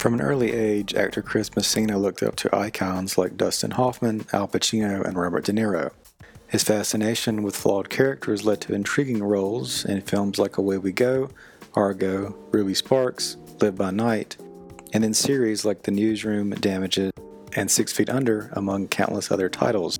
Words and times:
From 0.00 0.14
an 0.14 0.22
early 0.22 0.52
age, 0.54 0.94
actor 0.94 1.20
Chris 1.20 1.54
Messina 1.54 1.98
looked 1.98 2.22
up 2.22 2.34
to 2.36 2.56
icons 2.56 3.18
like 3.18 3.36
Dustin 3.36 3.72
Hoffman, 3.72 4.24
Al 4.32 4.48
Pacino, 4.48 5.04
and 5.04 5.18
Robert 5.18 5.44
De 5.44 5.52
Niro. 5.52 5.92
His 6.48 6.64
fascination 6.64 7.42
with 7.42 7.54
flawed 7.54 7.90
characters 7.90 8.42
led 8.42 8.62
to 8.62 8.72
intriguing 8.72 9.22
roles 9.22 9.84
in 9.84 10.00
films 10.00 10.38
like 10.38 10.56
Away 10.56 10.78
We 10.78 10.92
Go, 10.92 11.28
Argo, 11.74 12.34
Ruby 12.50 12.72
Sparks, 12.72 13.36
Live 13.60 13.76
by 13.76 13.90
Night, 13.90 14.38
and 14.94 15.04
in 15.04 15.12
series 15.12 15.66
like 15.66 15.82
The 15.82 15.90
Newsroom, 15.90 16.48
Damages, 16.52 17.12
and 17.54 17.70
Six 17.70 17.92
Feet 17.92 18.08
Under, 18.08 18.48
among 18.54 18.88
countless 18.88 19.30
other 19.30 19.50
titles. 19.50 19.98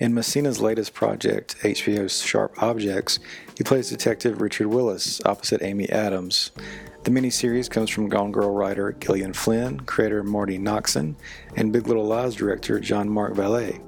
In 0.00 0.14
Messina's 0.14 0.62
latest 0.62 0.94
project, 0.94 1.56
HBO's 1.58 2.22
Sharp 2.22 2.54
Objects, 2.62 3.18
he 3.58 3.64
plays 3.64 3.90
Detective 3.90 4.40
Richard 4.40 4.68
Willis 4.68 5.20
opposite 5.26 5.62
Amy 5.62 5.90
Adams. 5.90 6.52
The 7.04 7.10
miniseries 7.10 7.68
comes 7.68 7.90
from 7.90 8.08
Gone 8.08 8.30
Girl 8.30 8.52
writer 8.52 8.92
Gillian 8.92 9.32
Flynn, 9.32 9.80
creator 9.80 10.22
Marty 10.22 10.56
Noxon, 10.56 11.16
and 11.56 11.72
Big 11.72 11.88
Little 11.88 12.06
Lies 12.06 12.36
director 12.36 12.78
John 12.78 13.08
Mark 13.08 13.34
Vallée. 13.34 13.82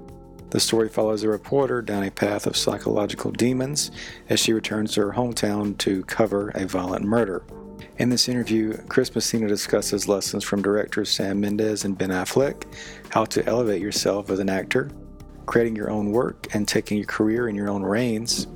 The 0.51 0.59
story 0.59 0.89
follows 0.89 1.23
a 1.23 1.29
reporter 1.29 1.81
down 1.81 2.03
a 2.03 2.11
path 2.11 2.45
of 2.49 2.57
psychological 2.57 3.31
demons 3.31 3.93
as 4.29 4.41
she 4.41 4.53
returns 4.53 4.95
to 4.95 5.03
her 5.03 5.13
hometown 5.13 5.79
to 5.79 6.03
cover 6.07 6.49
a 6.57 6.67
violent 6.67 7.05
murder. 7.05 7.45
In 7.99 8.09
this 8.09 8.29
interview, 8.29 8.77
Chris 8.89 9.15
Messina 9.15 9.47
discusses 9.47 10.09
lessons 10.09 10.43
from 10.43 10.61
directors 10.61 11.11
Sam 11.11 11.41
Mendes 11.41 11.85
and 11.85 11.97
Ben 11.97 12.11
Affleck, 12.11 12.65
how 13.11 13.25
to 13.27 13.47
elevate 13.47 13.81
yourself 13.81 14.29
as 14.29 14.41
an 14.41 14.51
actor, 14.51 14.91
creating 15.47 15.77
your 15.77 15.91
own 15.91 16.11
work 16.11 16.49
and 16.53 16.67
taking 16.67 16.99
your 16.99 17.07
career 17.07 17.49
in 17.49 17.55
your 17.55 17.71
own 17.71 17.85
reins, 17.85 18.49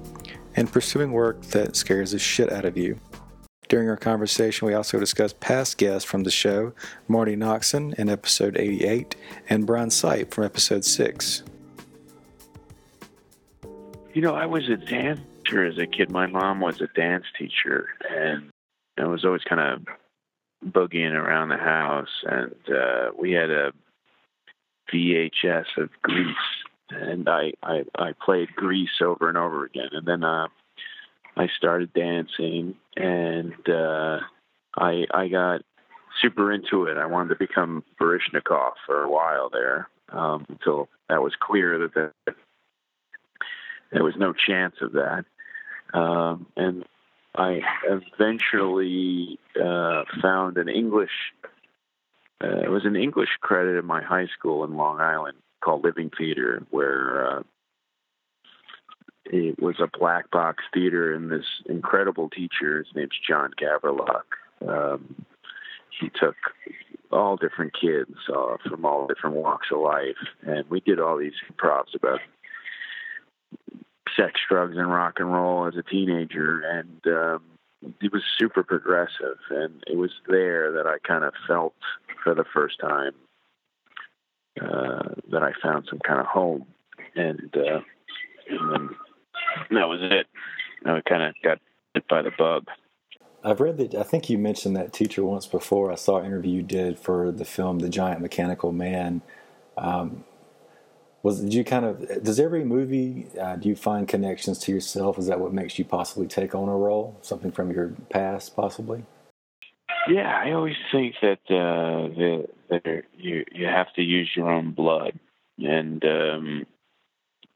and 0.57 0.73
pursuing 0.73 1.13
work 1.13 1.41
that 1.43 1.77
scares 1.77 2.11
the 2.11 2.19
shit 2.19 2.53
out 2.53 2.65
of 2.65 2.77
you. 2.77 2.99
During 3.69 3.91
our 3.91 3.97
conversation, 3.99 4.67
we 4.67 4.73
also 4.73 4.99
discussed 4.99 5.41
past 5.41 5.77
guests 5.77 6.09
from 6.09 6.25
the 6.25 6.31
show 6.31 6.73
Marty 7.07 7.37
Noxon 7.37 7.93
in 7.99 8.09
episode 8.09 8.57
88 8.57 9.15
and 9.51 9.67
Bryan 9.67 9.91
Sipe 9.91 10.31
from 10.31 10.45
episode 10.45 10.87
6. 10.87 11.43
You 14.15 14.23
know, 14.23 14.35
I 14.35 14.47
was 14.47 14.71
a 14.71 14.77
dancer 14.79 15.67
as 15.67 15.77
a 15.77 15.87
kid. 15.87 16.11
My 16.11 16.27
mom 16.27 16.61
was 16.61 16.81
a 16.81 16.89
dance 16.99 17.27
teacher, 17.39 17.89
and 18.11 18.51
I 18.99 19.05
was 19.05 19.27
always 19.27 19.45
kind 19.45 19.61
of 19.61 20.73
boogieing 20.73 21.13
around 21.13 21.51
the 21.51 21.59
house. 21.59 22.09
And 22.25 22.55
uh, 22.75 23.11
we 23.19 23.33
had 23.33 23.51
a 23.51 23.73
VHS 24.93 25.67
of 25.77 25.91
Grease, 26.03 26.37
and 26.89 27.29
I, 27.29 27.53
I 27.63 27.85
I 27.97 28.13
played 28.25 28.49
Grease 28.57 29.03
over 29.03 29.29
and 29.29 29.37
over 29.37 29.67
again. 29.67 29.91
And 29.93 30.07
then 30.07 30.25
uh, 30.25 30.49
I 31.39 31.47
started 31.57 31.93
dancing, 31.93 32.75
and 32.97 33.55
uh, 33.69 34.19
I 34.77 35.07
I 35.13 35.29
got 35.29 35.63
super 36.21 36.53
into 36.53 36.85
it. 36.85 36.99
I 36.99 37.07
wanted 37.07 37.29
to 37.31 37.37
become 37.37 37.85
Baryshnikov 38.01 38.73
for 38.85 39.05
a 39.05 39.11
while 39.11 39.49
there 39.49 39.89
um, 40.11 40.47
until 40.49 40.89
that 41.09 41.23
was 41.23 41.35
clear 41.41 41.79
that 41.79 41.95
the, 41.95 42.35
there 43.93 44.03
was 44.03 44.15
no 44.17 44.33
chance 44.33 44.75
of 44.81 44.93
that. 44.93 45.25
Um, 45.95 46.47
and 46.57 46.85
I 47.37 47.61
eventually 47.87 49.39
uh, 49.57 50.05
found 50.21 50.57
an 50.59 50.69
English. 50.69 51.33
Uh, 52.43 52.63
it 52.65 52.71
was 52.71 52.85
an 52.85 52.97
English 52.97 53.31
credit 53.41 53.79
in 53.79 53.85
my 53.85 54.03
high 54.03 54.27
school 54.37 54.65
in 54.65 54.77
Long 54.77 55.01
Island 55.01 55.39
called 55.61 55.85
Living 55.85 56.11
Theater, 56.17 56.65
where 56.71 57.27
uh, 57.29 57.43
it 59.29 59.61
was 59.61 59.77
a 59.81 59.99
black 59.99 60.31
box 60.31 60.65
theater, 60.73 61.15
and 61.15 61.31
this 61.31 61.47
incredible 61.67 62.29
teacher, 62.31 62.79
his 62.79 62.95
name's 62.95 63.19
John 63.27 63.53
Gaverlock. 63.61 64.25
Um, 64.67 65.27
he 66.01 66.11
took 66.11 66.37
all 67.11 67.37
different 67.37 67.73
kids 67.79 68.15
uh, 68.35 68.57
from 68.69 68.85
all 68.85 69.07
different 69.07 69.37
walks 69.37 69.69
of 69.73 69.81
life, 69.81 70.17
and 70.43 70.69
we 70.71 70.81
did 70.81 71.01
all 71.01 71.17
these 71.17 71.33
improvs 71.53 71.95
about 71.95 72.21
sex, 74.17 74.41
drugs, 74.49 74.77
and 74.77 74.91
rock 74.91 75.15
and 75.19 75.33
roll 75.33 75.67
as 75.67 75.77
a 75.77 75.83
teenager, 75.83 76.61
and 76.61 77.01
um, 77.07 77.43
it 78.01 78.13
was 78.13 78.23
super 78.39 78.63
progressive. 78.63 79.39
And 79.51 79.83
it 79.87 79.97
was 79.97 80.11
there 80.29 80.73
that 80.73 80.87
I 80.87 80.99
kind 81.07 81.25
of 81.25 81.33
felt 81.47 81.75
for 82.23 82.35
the 82.35 82.45
first 82.53 82.79
time 82.81 83.13
uh, 84.61 85.15
that 85.31 85.43
I 85.43 85.53
found 85.63 85.87
some 85.89 86.01
kind 86.01 86.21
of 86.21 86.27
home, 86.27 86.67
and, 87.15 87.55
uh, 87.57 87.81
and 88.49 88.73
then 88.73 88.89
that 89.71 89.89
was 89.89 90.01
it. 90.03 90.27
I 90.85 91.01
kind 91.09 91.23
of 91.23 91.35
got 91.43 91.59
bit 91.95 92.09
by 92.09 92.23
the 92.23 92.31
bug. 92.37 92.67
I've 93.45 93.61
read 93.61 93.79
that, 93.79 93.95
I 93.95 94.03
think 94.03 94.29
you 94.29 94.37
mentioned 94.37 94.77
that 94.77 94.93
teacher 94.93 95.25
once 95.25 95.47
before. 95.47 95.93
I 95.93 95.95
saw 95.95 96.19
an 96.19 96.27
interview 96.27 96.57
you 96.57 96.63
did 96.63 96.99
for 96.99 97.31
the 97.31 97.45
film 97.45 97.79
The 97.79 97.89
Giant 97.89 98.21
Mechanical 98.21 98.73
Man. 98.73 99.23
Um, 99.77 100.25
was 101.23 101.41
did 101.41 101.55
you 101.55 101.65
kind 101.65 101.85
of 101.85 102.23
does 102.23 102.39
every 102.39 102.65
movie 102.65 103.27
uh, 103.41 103.57
do 103.57 103.69
you 103.69 103.77
find 103.77 104.07
connections 104.07 104.59
to 104.59 104.73
yourself 104.73 105.19
is 105.19 105.27
that 105.27 105.41
what 105.41 105.53
makes 105.53 105.79
you 105.79 105.85
possibly 105.85 106.27
take 106.27 106.55
on 106.55 106.69
a 106.69 106.77
role 106.77 107.19
something 107.23 107.51
from 107.51 107.71
your 107.71 107.89
past 108.11 108.55
possibly 108.55 109.05
yeah 110.09 110.41
i 110.45 110.53
always 110.53 110.77
think 110.93 111.15
that 111.21 111.41
uh 111.51 112.09
the, 112.17 112.47
that 112.71 113.03
you 113.17 113.45
you 113.53 113.67
have 113.67 113.93
to 113.95 114.03
use 114.03 114.31
your 114.37 114.49
own 114.49 114.73
blood 114.73 115.19
and 115.59 116.05
um 116.05 116.65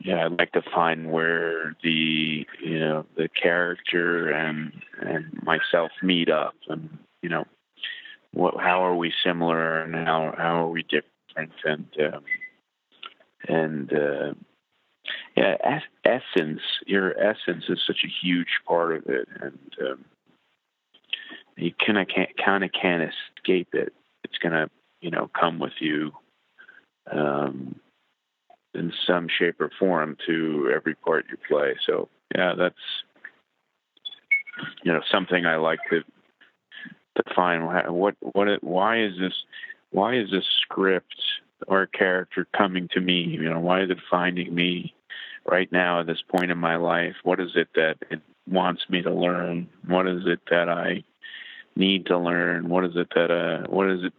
yeah 0.05 0.27
i'd 0.27 0.39
like 0.39 0.53
to 0.53 0.63
find 0.75 1.11
where 1.11 1.75
the 1.83 2.47
you 2.63 2.79
know 2.79 3.05
the 3.17 3.29
character 3.29 4.31
and 4.31 4.73
and 5.00 5.43
myself 5.43 5.91
meet 6.03 6.31
up 6.31 6.55
and 6.69 6.99
you 7.23 7.29
know 7.29 7.44
what 8.32 8.55
how 8.59 8.85
are 8.85 8.97
we 8.97 9.12
similar 9.25 9.82
and 9.82 9.94
how 9.94 10.35
how 10.37 10.65
are 10.65 10.69
we 10.69 10.82
different 10.82 11.53
and 11.65 11.87
um 12.12 12.25
and 13.49 13.93
uh, 13.93 14.35
yeah, 15.37 15.56
es- 15.65 15.82
essence. 16.05 16.61
Your 16.87 17.19
essence 17.19 17.65
is 17.69 17.81
such 17.87 18.05
a 18.05 18.26
huge 18.26 18.61
part 18.67 18.97
of 18.97 19.06
it, 19.06 19.29
and 19.41 19.59
um, 19.81 20.05
you 21.56 21.73
kind 21.85 21.99
of 21.99 22.09
can't 22.09 22.31
kind 22.43 22.65
of 22.65 22.71
can't 22.73 23.03
escape 23.03 23.69
it. 23.73 23.93
It's 24.25 24.38
gonna, 24.38 24.69
you 25.00 25.11
know, 25.11 25.31
come 25.38 25.59
with 25.59 25.73
you 25.81 26.12
um, 27.11 27.76
in 28.75 28.93
some 29.07 29.29
shape 29.29 29.61
or 29.61 29.71
form 29.79 30.17
to 30.27 30.73
every 30.75 30.95
part 30.95 31.27
you 31.31 31.37
play. 31.49 31.75
So 31.87 32.09
yeah, 32.35 32.55
that's 32.57 32.75
you 34.83 34.93
know 34.93 35.03
something 35.11 35.47
I 35.47 35.57
like 35.57 35.81
to 35.91 36.01
to 37.17 37.35
find. 37.35 37.67
What 37.95 38.17
what 38.21 38.49
it, 38.49 38.63
why 38.63 39.03
is 39.03 39.13
this 39.19 39.35
why 39.91 40.17
is 40.17 40.31
this 40.31 40.47
script 40.63 41.15
or 41.69 41.87
character 41.87 42.47
coming 42.57 42.89
to 42.93 43.01
me? 43.01 43.23
You 43.23 43.49
know, 43.49 43.61
why 43.61 43.83
is 43.83 43.91
it 43.91 43.99
finding 44.11 44.55
me? 44.55 44.95
right 45.47 45.71
now 45.73 46.01
at 46.01 46.07
this 46.07 46.23
point 46.29 46.51
in 46.51 46.59
my 46.59 46.77
life? 46.77 47.15
What 47.23 47.41
is 47.41 47.51
it 47.55 47.69
that 47.75 47.97
it 48.11 48.21
wants 48.49 48.83
me 48.89 49.03
to 49.03 49.13
learn? 49.13 49.69
What 49.87 50.07
is 50.07 50.23
it 50.27 50.41
that 50.51 50.69
I 50.69 51.05
need 51.77 52.07
to 52.07 52.19
learn? 52.19 52.69
What 52.69 52.85
is 52.85 52.93
it 52.97 53.09
that 53.15 53.31
uh 53.31 53.67
what 53.69 53.91
is 53.91 54.05
it 54.05 54.13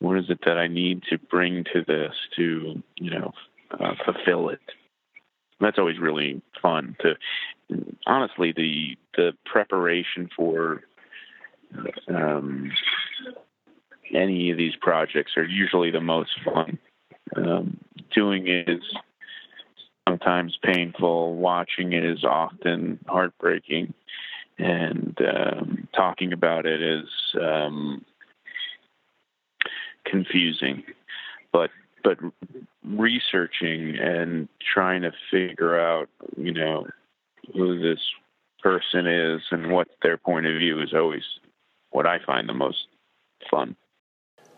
what 0.00 0.18
is 0.18 0.26
it 0.28 0.40
that 0.44 0.58
I 0.58 0.68
need 0.68 1.02
to 1.10 1.18
bring 1.18 1.64
to 1.72 1.84
this 1.86 2.12
to 2.36 2.82
you 2.96 3.10
know 3.10 3.32
uh, 3.72 3.94
fulfill 4.04 4.50
it? 4.50 4.60
That's 5.60 5.78
always 5.78 5.98
really 5.98 6.40
fun 6.62 6.96
to 7.00 7.14
honestly 8.06 8.52
the 8.56 8.96
the 9.16 9.32
preparation 9.44 10.28
for 10.36 10.82
um, 12.08 12.70
any 14.14 14.50
of 14.50 14.56
these 14.56 14.74
projects 14.80 15.32
are 15.36 15.44
usually 15.44 15.90
the 15.90 16.00
most 16.00 16.30
fun. 16.44 16.78
Um, 17.36 17.78
doing 18.14 18.46
it 18.46 18.68
is 18.68 18.82
sometimes 20.08 20.56
painful. 20.62 21.34
Watching 21.34 21.92
it 21.92 22.04
is 22.04 22.24
often 22.24 22.98
heartbreaking, 23.06 23.92
and 24.58 25.18
um, 25.20 25.88
talking 25.94 26.32
about 26.32 26.64
it 26.66 26.82
is 26.82 27.08
um, 27.40 28.04
confusing. 30.10 30.82
But 31.52 31.70
but 32.04 32.18
researching 32.84 33.96
and 33.98 34.48
trying 34.74 35.02
to 35.02 35.12
figure 35.30 35.78
out, 35.78 36.08
you 36.36 36.52
know, 36.52 36.86
who 37.54 37.78
this 37.78 38.00
person 38.62 39.06
is 39.06 39.42
and 39.50 39.70
what 39.70 39.88
their 40.02 40.16
point 40.16 40.46
of 40.46 40.58
view 40.58 40.80
is 40.82 40.92
always 40.94 41.22
what 41.90 42.06
I 42.06 42.18
find 42.24 42.48
the 42.48 42.54
most 42.54 42.86
fun. 43.50 43.76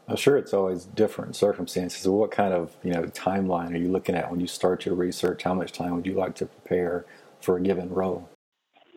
I'm 0.08 0.16
sure 0.16 0.36
it's 0.36 0.54
always 0.54 0.84
different 0.84 1.36
circumstances. 1.36 2.06
What 2.08 2.30
kind 2.30 2.52
of 2.52 2.76
you 2.82 2.92
know 2.92 3.02
timeline 3.04 3.74
are 3.74 3.78
you 3.78 3.90
looking 3.90 4.14
at 4.14 4.30
when 4.30 4.40
you 4.40 4.46
start 4.46 4.86
your 4.86 4.94
research? 4.94 5.42
How 5.42 5.54
much 5.54 5.72
time 5.72 5.94
would 5.94 6.06
you 6.06 6.14
like 6.14 6.34
to 6.36 6.46
prepare 6.46 7.04
for 7.40 7.56
a 7.56 7.60
given 7.60 7.90
role? 7.90 8.29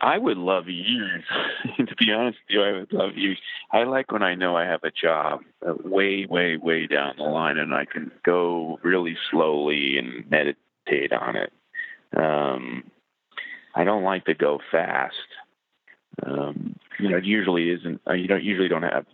I 0.04 0.18
would 0.18 0.38
love 0.38 0.68
years. 0.68 1.24
to 1.78 1.96
be 1.96 2.12
honest 2.12 2.38
with 2.48 2.50
you, 2.50 2.62
I 2.62 2.72
would 2.74 2.92
love 2.92 3.16
years. 3.16 3.38
I 3.72 3.86
like 3.86 4.12
when 4.12 4.22
I 4.22 4.36
know 4.36 4.56
I 4.56 4.66
have 4.66 4.84
a 4.84 4.92
job 4.92 5.40
uh, 5.66 5.76
way, 5.82 6.26
way, 6.30 6.58
way 6.58 6.88
down 6.88 7.14
the 7.18 7.24
line, 7.24 7.58
and 7.58 7.74
I 7.74 7.86
can 7.86 8.12
go 8.26 8.80
really 8.84 9.16
slowly 9.32 9.98
and 9.98 10.30
meditate 10.30 11.14
on 11.14 11.38
it. 11.38 11.54
Um, 12.18 12.84
I 13.76 13.86
don't 13.86 14.04
like 14.04 14.26
to 14.26 14.34
go 14.34 14.60
fast. 14.72 15.16
Um, 16.22 16.76
you 17.00 17.10
know, 17.10 17.18
it 17.18 17.24
usually 17.24 17.70
isn't. 17.70 18.02
Uh, 18.06 18.14
you 18.14 18.28
don't 18.28 18.44
usually 18.44 18.68
don't 18.68 18.84
have, 18.84 19.06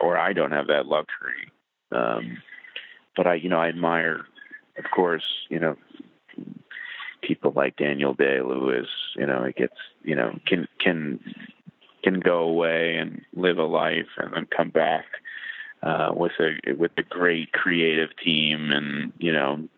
or 0.00 0.16
I 0.16 0.32
don't 0.32 0.52
have 0.52 0.68
that 0.68 0.86
luxury. 0.86 1.52
Um, 1.92 2.38
but 3.14 3.26
I, 3.26 3.34
you 3.34 3.50
know, 3.50 3.60
I 3.60 3.68
admire, 3.68 4.22
of 4.78 4.84
course, 4.90 5.24
you 5.50 5.60
know, 5.60 5.76
people 7.22 7.52
like 7.54 7.76
Daniel 7.76 8.14
Day 8.14 8.40
Lewis, 8.40 8.88
you 9.16 9.26
know, 9.26 9.44
it 9.44 9.56
gets, 9.56 9.76
you 10.02 10.14
know, 10.14 10.38
can 10.46 10.66
can 10.78 11.20
can 12.02 12.20
go 12.20 12.40
away 12.40 12.96
and 12.96 13.22
live 13.34 13.58
a 13.58 13.64
life 13.64 14.08
and 14.16 14.32
then 14.34 14.46
come 14.46 14.70
back 14.70 15.04
uh, 15.82 16.10
with 16.14 16.32
a 16.40 16.72
with 16.74 16.92
a 16.98 17.02
great 17.02 17.52
creative 17.52 18.10
team 18.22 18.70
and 18.70 19.12
you 19.18 19.32
know 19.32 19.68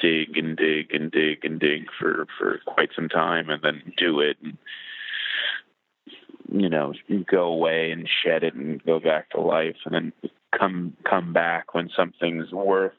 dig 0.00 0.36
and 0.36 0.56
dig 0.56 0.92
and 0.92 1.10
dig 1.10 1.44
and 1.44 1.60
dig 1.60 1.86
for 1.98 2.26
for 2.38 2.60
quite 2.66 2.90
some 2.94 3.08
time 3.08 3.48
and 3.48 3.62
then 3.62 3.92
do 3.96 4.20
it 4.20 4.36
and 4.42 4.58
you 6.50 6.68
know 6.68 6.92
go 7.30 7.44
away 7.44 7.90
and 7.90 8.08
shed 8.22 8.42
it 8.42 8.54
and 8.54 8.82
go 8.84 8.98
back 8.98 9.30
to 9.30 9.40
life 9.40 9.76
and 9.84 9.94
then 9.94 10.12
come 10.58 10.96
come 11.08 11.32
back 11.32 11.74
when 11.74 11.88
something's 11.96 12.50
worth 12.52 12.92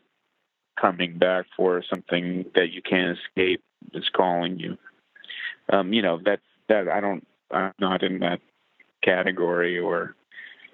coming 0.79 1.17
back 1.17 1.45
for 1.57 1.83
something 1.89 2.45
that 2.55 2.71
you 2.71 2.81
can't 2.81 3.17
escape 3.17 3.61
is 3.93 4.09
calling 4.09 4.59
you. 4.59 4.77
Um, 5.71 5.93
you 5.93 6.01
know 6.01 6.19
that 6.25 6.39
that 6.67 6.87
I 6.87 6.99
don't 6.99 7.25
I'm 7.51 7.73
not 7.79 8.03
in 8.03 8.19
that 8.19 8.39
category 9.03 9.79
or 9.79 10.15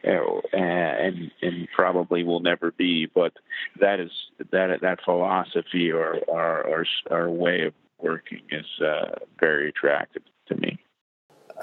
uh, 0.05 0.41
and 0.53 1.31
and 1.41 1.67
probably 1.75 2.23
will 2.23 2.39
never 2.39 2.71
be. 2.71 3.07
But 3.07 3.33
that 3.79 3.99
is 3.99 4.11
that 4.51 4.81
that 4.81 5.03
philosophy 5.03 5.91
or 5.91 6.19
our 6.31 6.85
our, 7.09 7.29
way 7.29 7.63
of 7.63 7.73
working 7.99 8.41
is 8.51 8.65
uh, 8.85 9.15
very 9.39 9.69
attractive 9.69 10.23
to 10.47 10.55
me. 10.55 10.79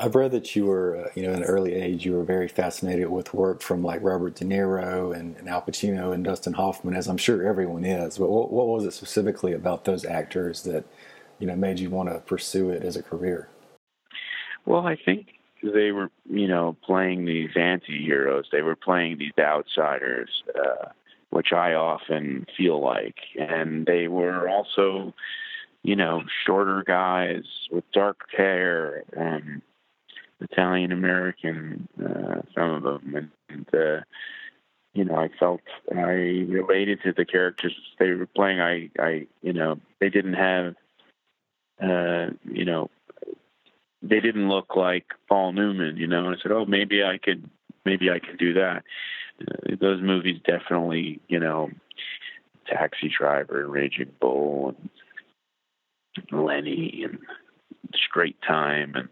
I've 0.00 0.14
read 0.14 0.30
that 0.32 0.56
you 0.56 0.64
were, 0.64 0.96
uh, 0.96 1.10
you 1.14 1.22
know, 1.22 1.34
in 1.34 1.42
an 1.42 1.44
early 1.44 1.74
age, 1.74 2.06
you 2.06 2.14
were 2.14 2.24
very 2.24 2.48
fascinated 2.48 3.10
with 3.10 3.34
work 3.34 3.60
from 3.60 3.82
like 3.84 4.02
Robert 4.02 4.34
De 4.34 4.44
Niro 4.44 5.14
and, 5.14 5.36
and 5.36 5.50
Al 5.50 5.60
Pacino 5.60 6.14
and 6.14 6.24
Dustin 6.24 6.54
Hoffman, 6.54 6.96
as 6.96 7.08
I'm 7.08 7.18
sure 7.18 7.46
everyone 7.46 7.84
is. 7.84 8.16
But 8.16 8.30
what, 8.30 8.50
what 8.50 8.68
was 8.68 8.84
it 8.84 8.94
specifically 8.94 9.52
about 9.52 9.84
those 9.84 10.06
actors 10.06 10.62
that, 10.62 10.84
you 11.42 11.48
know, 11.48 11.56
made 11.56 11.80
you 11.80 11.90
want 11.90 12.08
to 12.08 12.20
pursue 12.20 12.70
it 12.70 12.84
as 12.84 12.94
a 12.94 13.02
career? 13.02 13.48
Well, 14.64 14.86
I 14.86 14.94
think 14.94 15.26
they 15.60 15.90
were, 15.90 16.08
you 16.30 16.46
know, 16.46 16.76
playing 16.84 17.24
these 17.24 17.50
anti-heroes. 17.56 18.46
They 18.52 18.62
were 18.62 18.76
playing 18.76 19.18
these 19.18 19.32
outsiders, 19.40 20.30
uh, 20.54 20.90
which 21.30 21.52
I 21.52 21.74
often 21.74 22.46
feel 22.56 22.80
like, 22.80 23.16
and 23.36 23.84
they 23.86 24.06
were 24.06 24.48
also, 24.48 25.14
you 25.82 25.96
know, 25.96 26.22
shorter 26.46 26.84
guys 26.86 27.42
with 27.72 27.90
dark 27.92 28.20
hair 28.36 29.02
and 29.16 29.62
Italian 30.40 30.92
American, 30.92 31.88
uh, 32.00 32.42
some 32.54 32.70
of 32.70 32.84
them, 32.84 33.16
and, 33.16 33.30
and 33.48 33.74
uh, 33.74 34.02
you 34.94 35.04
know, 35.04 35.16
I 35.16 35.28
felt 35.40 35.62
I 35.90 36.46
related 36.60 37.00
to 37.02 37.12
the 37.12 37.24
characters 37.24 37.74
they 37.98 38.10
were 38.12 38.26
playing. 38.26 38.60
I, 38.60 38.90
I, 39.00 39.26
you 39.42 39.52
know, 39.52 39.80
they 39.98 40.08
didn't 40.08 40.34
have, 40.34 40.76
uh, 41.82 42.30
you 42.44 42.64
know, 42.64 42.90
they 44.02 44.20
didn't 44.20 44.48
look 44.48 44.76
like 44.76 45.06
Paul 45.28 45.52
Newman, 45.52 45.96
you 45.96 46.06
know. 46.06 46.26
And 46.26 46.36
I 46.36 46.42
said, 46.42 46.52
oh, 46.52 46.64
maybe 46.64 47.02
I 47.02 47.18
could, 47.18 47.48
maybe 47.84 48.10
I 48.10 48.18
could 48.18 48.38
do 48.38 48.54
that. 48.54 48.82
Uh, 49.40 49.76
those 49.80 50.02
movies 50.02 50.40
definitely, 50.44 51.20
you 51.28 51.38
know, 51.38 51.70
Taxi 52.66 53.10
Driver, 53.16 53.62
and 53.62 53.72
Raging 53.72 54.12
Bull, 54.20 54.74
and 56.16 56.44
Lenny, 56.44 57.02
and 57.04 57.18
Straight 57.94 58.36
Time, 58.46 58.94
and 58.94 59.08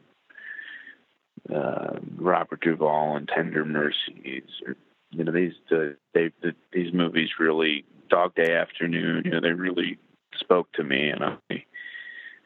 uh, 1.55 1.99
Robert 2.17 2.61
Duvall 2.61 3.17
and 3.17 3.29
Tender 3.29 3.65
Mercies. 3.65 4.45
Or, 4.67 4.77
you 5.11 5.25
know, 5.25 5.33
these 5.33 5.55
uh, 5.73 5.95
they 6.15 6.31
the, 6.43 6.55
these 6.73 6.93
movies 6.93 7.31
really 7.39 7.85
Dog 8.09 8.35
Day 8.35 8.55
Afternoon. 8.55 9.23
You 9.25 9.33
know, 9.33 9.41
they 9.41 9.53
really 9.53 9.99
spoke 10.37 10.71
to 10.73 10.85
me, 10.85 11.09
and 11.09 11.25
I 11.25 11.65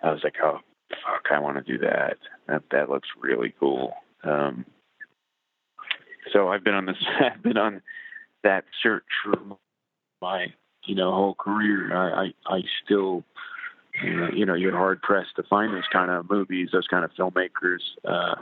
I 0.04 0.12
was 0.12 0.20
like, 0.22 0.36
oh 0.42 0.58
fuck, 0.90 1.32
I 1.32 1.38
want 1.38 1.56
to 1.56 1.72
do 1.72 1.78
that. 1.78 2.18
That 2.46 2.62
that 2.70 2.90
looks 2.90 3.08
really 3.20 3.54
cool. 3.58 3.94
Um, 4.22 4.66
so 6.32 6.48
I've 6.48 6.64
been 6.64 6.74
on 6.74 6.86
this. 6.86 6.96
I've 7.20 7.42
been 7.42 7.56
on 7.56 7.82
that 8.42 8.64
search 8.82 9.04
for 9.24 9.34
my 10.20 10.46
you 10.84 10.94
know 10.94 11.10
whole 11.10 11.34
career. 11.34 11.96
I 11.96 12.26
I, 12.48 12.56
I 12.56 12.60
still. 12.84 13.24
You 14.02 14.44
know, 14.44 14.54
you're 14.54 14.76
hard 14.76 15.02
pressed 15.02 15.36
to 15.36 15.44
find 15.44 15.72
those 15.72 15.86
kind 15.92 16.10
of 16.10 16.28
movies, 16.28 16.70
those 16.72 16.88
kind 16.88 17.04
of 17.04 17.12
filmmakers. 17.12 17.78
Uh, 18.04 18.34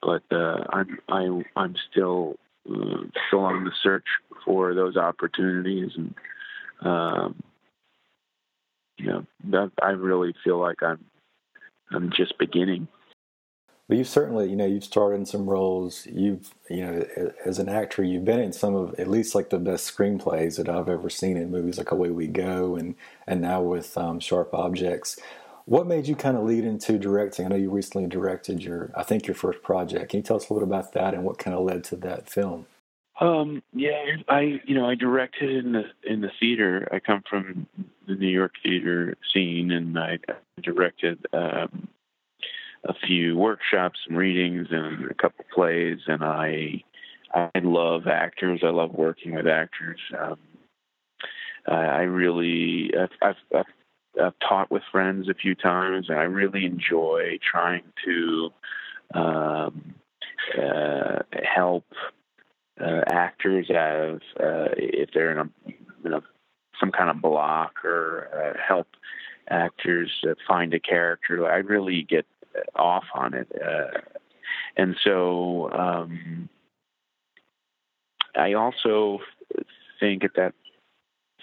but 0.00 0.22
uh, 0.30 0.62
I'm 0.70 0.98
I, 1.08 1.42
I'm 1.56 1.74
still 1.90 2.36
uh, 2.70 2.98
still 3.26 3.40
on 3.40 3.64
the 3.64 3.72
search 3.82 4.04
for 4.44 4.74
those 4.74 4.96
opportunities, 4.96 5.90
and 5.96 6.14
um, 6.82 7.42
you 9.02 9.08
know 9.08 9.26
that 9.50 9.72
I 9.82 9.90
really 9.90 10.34
feel 10.44 10.58
like 10.58 10.82
I'm 10.82 11.04
I'm 11.90 12.10
just 12.10 12.38
beginning. 12.38 12.88
But 13.88 13.98
you've 13.98 14.08
certainly, 14.08 14.48
you 14.48 14.56
know, 14.56 14.64
you've 14.64 14.84
started 14.84 15.16
in 15.16 15.26
some 15.26 15.50
roles. 15.50 16.06
You've, 16.06 16.54
you 16.70 16.86
know, 16.86 17.34
as 17.44 17.58
an 17.58 17.68
actor, 17.68 18.02
you've 18.02 18.24
been 18.24 18.40
in 18.40 18.52
some 18.52 18.74
of 18.74 18.98
at 18.98 19.08
least 19.08 19.34
like 19.34 19.50
the 19.50 19.58
best 19.58 19.94
screenplays 19.94 20.56
that 20.56 20.68
I've 20.68 20.88
ever 20.88 21.10
seen 21.10 21.36
in 21.36 21.50
movies 21.50 21.78
like 21.78 21.90
Away 21.90 22.10
We 22.10 22.28
Go, 22.28 22.76
and 22.76 22.94
and 23.26 23.42
now 23.42 23.60
with 23.60 23.98
um, 23.98 24.20
Sharp 24.20 24.54
Objects. 24.54 25.18
What 25.64 25.86
made 25.86 26.08
you 26.08 26.16
kind 26.16 26.36
of 26.36 26.44
lead 26.44 26.64
into 26.64 26.98
directing? 26.98 27.46
I 27.46 27.48
know 27.50 27.56
you 27.56 27.70
recently 27.70 28.08
directed 28.08 28.64
your, 28.64 28.90
I 28.96 29.04
think 29.04 29.28
your 29.28 29.36
first 29.36 29.62
project. 29.62 30.10
Can 30.10 30.18
you 30.18 30.24
tell 30.24 30.36
us 30.36 30.48
a 30.48 30.52
little 30.52 30.66
bit 30.66 30.74
about 30.74 30.92
that 30.94 31.14
and 31.14 31.22
what 31.22 31.38
kind 31.38 31.56
of 31.56 31.64
led 31.64 31.84
to 31.84 31.96
that 31.96 32.28
film? 32.28 32.66
Um, 33.22 33.62
yeah, 33.72 34.16
I 34.28 34.60
you 34.64 34.74
know 34.74 34.88
I 34.88 34.96
directed 34.96 35.64
in 35.64 35.72
the 35.72 35.84
in 36.02 36.22
the 36.22 36.30
theater. 36.40 36.88
I 36.90 36.98
come 36.98 37.22
from 37.30 37.68
the 38.08 38.16
New 38.16 38.26
York 38.26 38.54
theater 38.64 39.14
scene, 39.32 39.70
and 39.70 39.96
I 39.96 40.18
directed 40.60 41.24
um, 41.32 41.86
a 42.84 42.94
few 43.06 43.36
workshops 43.36 44.00
and 44.08 44.18
readings 44.18 44.66
and 44.72 45.08
a 45.08 45.14
couple 45.14 45.44
plays. 45.54 45.98
And 46.08 46.24
I 46.24 46.82
I 47.32 47.50
love 47.62 48.08
actors. 48.08 48.62
I 48.64 48.70
love 48.70 48.90
working 48.92 49.36
with 49.36 49.46
actors. 49.46 50.00
Um, 50.18 50.38
I 51.68 52.02
really 52.02 52.90
I've, 53.00 53.10
I've, 53.22 53.56
I've 53.56 54.20
I've 54.20 54.48
taught 54.48 54.72
with 54.72 54.82
friends 54.90 55.28
a 55.28 55.34
few 55.34 55.54
times, 55.54 56.06
and 56.08 56.18
I 56.18 56.24
really 56.24 56.64
enjoy 56.64 57.38
trying 57.48 57.84
to 58.04 58.50
um, 59.14 59.94
uh, 60.60 61.20
help 61.44 61.84
uh, 62.82 63.02
actors 63.06 63.66
have 63.68 64.20
uh, 64.40 64.68
if 64.76 65.10
they're 65.14 65.32
in 65.32 65.38
a, 65.38 66.06
in 66.06 66.12
a 66.14 66.22
some 66.80 66.90
kind 66.90 67.10
of 67.10 67.22
block 67.22 67.84
or 67.84 68.28
uh, 68.34 68.58
help 68.60 68.88
actors 69.48 70.10
find 70.48 70.74
a 70.74 70.80
character. 70.80 71.46
I 71.50 71.56
really 71.58 72.02
get 72.02 72.26
off 72.74 73.04
on 73.14 73.34
it, 73.34 73.50
uh, 73.64 74.00
and 74.76 74.96
so 75.04 75.70
um, 75.72 76.48
I 78.36 78.54
also 78.54 79.20
think 80.00 80.24
at 80.24 80.34
that 80.36 80.54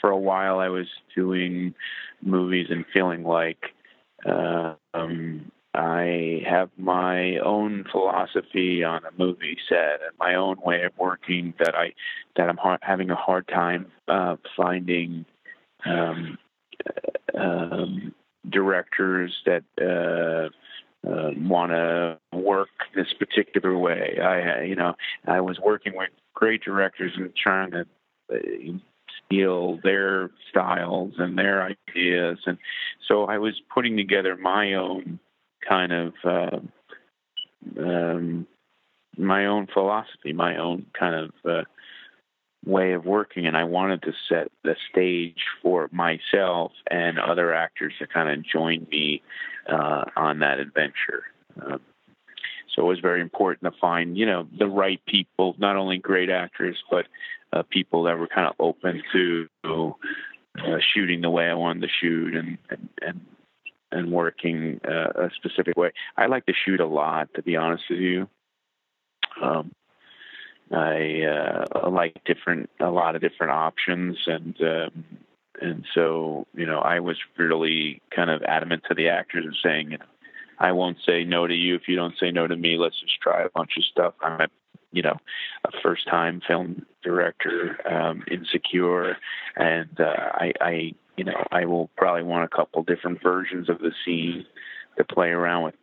for 0.02 0.10
a 0.10 0.18
while 0.18 0.60
I 0.60 0.70
was 0.70 0.88
doing 1.16 1.74
movies 2.22 2.68
and 2.70 2.86
feeling 2.94 3.24
like 3.24 3.74
uh, 4.26 4.76
um, 4.94 5.52
I 5.74 6.42
have 6.50 6.70
my 6.78 7.38
own 7.38 7.86
philosophy 7.92 8.84
on 8.84 9.02
a 9.06 9.12
movie 9.18 9.58
set 9.68 10.02
and 10.02 10.18
my 10.20 10.36
own 10.36 10.58
way 10.64 10.84
of 10.84 10.94
working 10.98 11.54
that 11.60 11.76
I 11.76 11.94
that 12.36 12.50
I'm 12.50 12.58
ha- 12.58 12.80
having 12.82 13.12
a 13.12 13.16
hard 13.16 13.48
time 13.48 13.86
uh, 14.08 14.38
finding 14.58 15.26
um, 15.86 16.38
um, 17.38 18.16
directors 18.50 19.32
that 19.46 19.64
uh, 19.80 20.50
uh, 21.08 21.32
want 21.38 21.72
to 21.72 22.18
work 22.34 22.70
this 22.96 23.14
particular 23.20 23.78
way. 23.78 24.18
I 24.20 24.64
you 24.64 24.76
know 24.76 24.96
I 25.28 25.40
was 25.42 25.60
working 25.60 25.94
with 25.96 26.10
great 26.34 26.64
directors 26.64 27.12
and 27.16 27.32
trying 27.36 27.72
to 27.72 27.86
uh, 28.34 28.38
steal 29.26 29.80
their 29.84 30.32
styles 30.50 31.14
and 31.20 31.38
their 31.38 31.62
ideas 31.62 32.40
and 32.48 32.58
so 33.08 33.26
I 33.26 33.38
was 33.38 33.62
putting 33.74 33.98
together 33.98 34.36
my 34.36 34.74
own 34.74 35.20
kind 35.68 35.92
of 35.92 36.14
uh, 36.24 36.60
um, 37.80 38.48
my 39.18 39.46
own 39.46 39.68
philosophy, 39.74 40.34
my 40.34 40.58
own 40.58 40.86
kind 40.98 41.16
of 41.16 41.32
uh, 41.50 41.64
way 42.66 42.94
of 42.94 43.06
working, 43.06 43.46
and 43.46 43.56
I 43.56 43.64
wanted 43.64 44.02
to 44.04 44.14
set 44.28 44.52
the 44.64 44.76
stage 44.92 45.44
for 45.62 45.90
myself 45.92 46.72
and 46.90 47.20
other 47.20 47.54
actors 47.54 47.94
to 48.00 48.08
kind 48.08 48.30
of 48.30 48.46
join 48.46 48.88
me 48.92 49.22
uh, 49.72 50.06
on 50.16 50.40
that 50.40 50.60
adventure. 50.60 51.24
Um, 51.62 51.82
so 52.76 52.84
it 52.84 52.88
was 52.88 53.00
very 53.00 53.22
important 53.22 53.74
to 53.74 53.80
find, 53.80 54.18
you 54.18 54.26
know, 54.26 54.48
the 54.58 54.68
right 54.68 55.02
people, 55.06 55.56
not 55.58 55.76
only 55.76 55.98
great 55.98 56.30
actors, 56.30 56.78
but 56.90 57.08
uh, 57.52 57.64
people 57.70 58.04
that 58.04 58.18
were 58.18 58.28
kind 58.28 58.48
of 58.48 58.56
open 58.60 59.02
to 59.12 59.48
uh, 59.64 60.78
shooting 60.94 61.22
the 61.22 61.30
way 61.30 61.46
I 61.46 61.56
wanted 61.56 61.82
to 61.82 61.88
shoot 62.00 62.36
and, 62.36 62.58
and, 62.70 62.90
and 63.02 63.22
and 63.92 64.12
working 64.12 64.80
uh, 64.88 65.26
a 65.26 65.30
specific 65.36 65.78
way. 65.78 65.92
I 66.18 66.28
like 66.28 66.46
to 66.46 66.54
shoot 66.54 66.80
a 66.80 66.86
lot, 66.86 67.34
to 67.36 67.44
be 67.44 67.56
honest 67.56 67.84
with 67.90 68.00
you. 68.00 68.30
Um, 69.42 69.72
I 70.72 71.24
uh, 71.24 71.90
like 71.90 72.22
different, 72.26 72.70
a 72.80 72.92
lot 72.92 73.16
of 73.16 73.22
different 73.22 73.54
options, 73.54 74.18
and 74.28 74.56
um, 74.62 75.06
and 75.62 75.86
so 75.96 76.46
you 76.54 76.66
know, 76.66 76.80
I 76.80 77.00
was 77.00 77.18
really 77.38 78.02
kind 78.16 78.30
of 78.30 78.44
adamant 78.44 78.84
to 78.88 78.94
the 78.94 79.10
actors 79.10 79.46
of 79.46 79.54
saying, 79.64 79.92
you 79.92 79.98
know, 79.98 80.06
I 80.60 80.74
won't 80.74 80.98
say 81.06 81.24
no 81.24 81.48
to 81.48 81.54
you 81.54 81.76
if 81.76 81.88
you 81.88 81.96
don't 81.96 82.18
say 82.20 82.32
no 82.32 82.46
to 82.46 82.56
me. 82.56 82.78
Let's 82.78 83.00
just 83.00 83.20
try 83.22 83.44
a 83.44 83.50
bunch 83.50 83.72
of 83.78 83.84
stuff. 83.86 84.14
I'm 84.22 84.42
a, 84.42 84.48
you 84.92 85.02
know, 85.02 85.18
a 85.66 85.72
first-time 85.84 86.42
film 86.48 86.86
director, 87.04 87.78
um, 87.90 88.24
insecure, 88.30 89.18
and 89.56 89.90
uh, 90.00 90.32
I, 90.34 90.54
I 90.60 90.92
you 91.18 91.26
know, 91.26 91.46
I 91.52 91.66
will 91.66 91.90
probably 91.98 92.24
want 92.24 92.46
a 92.46 92.56
couple 92.56 92.82
different 92.84 93.22
versions 93.22 93.70
of 93.70 93.80
the 93.80 93.92
scene 94.06 94.46
to 94.98 95.04
play 95.04 95.30
around 95.30 95.64
with. 95.64 95.76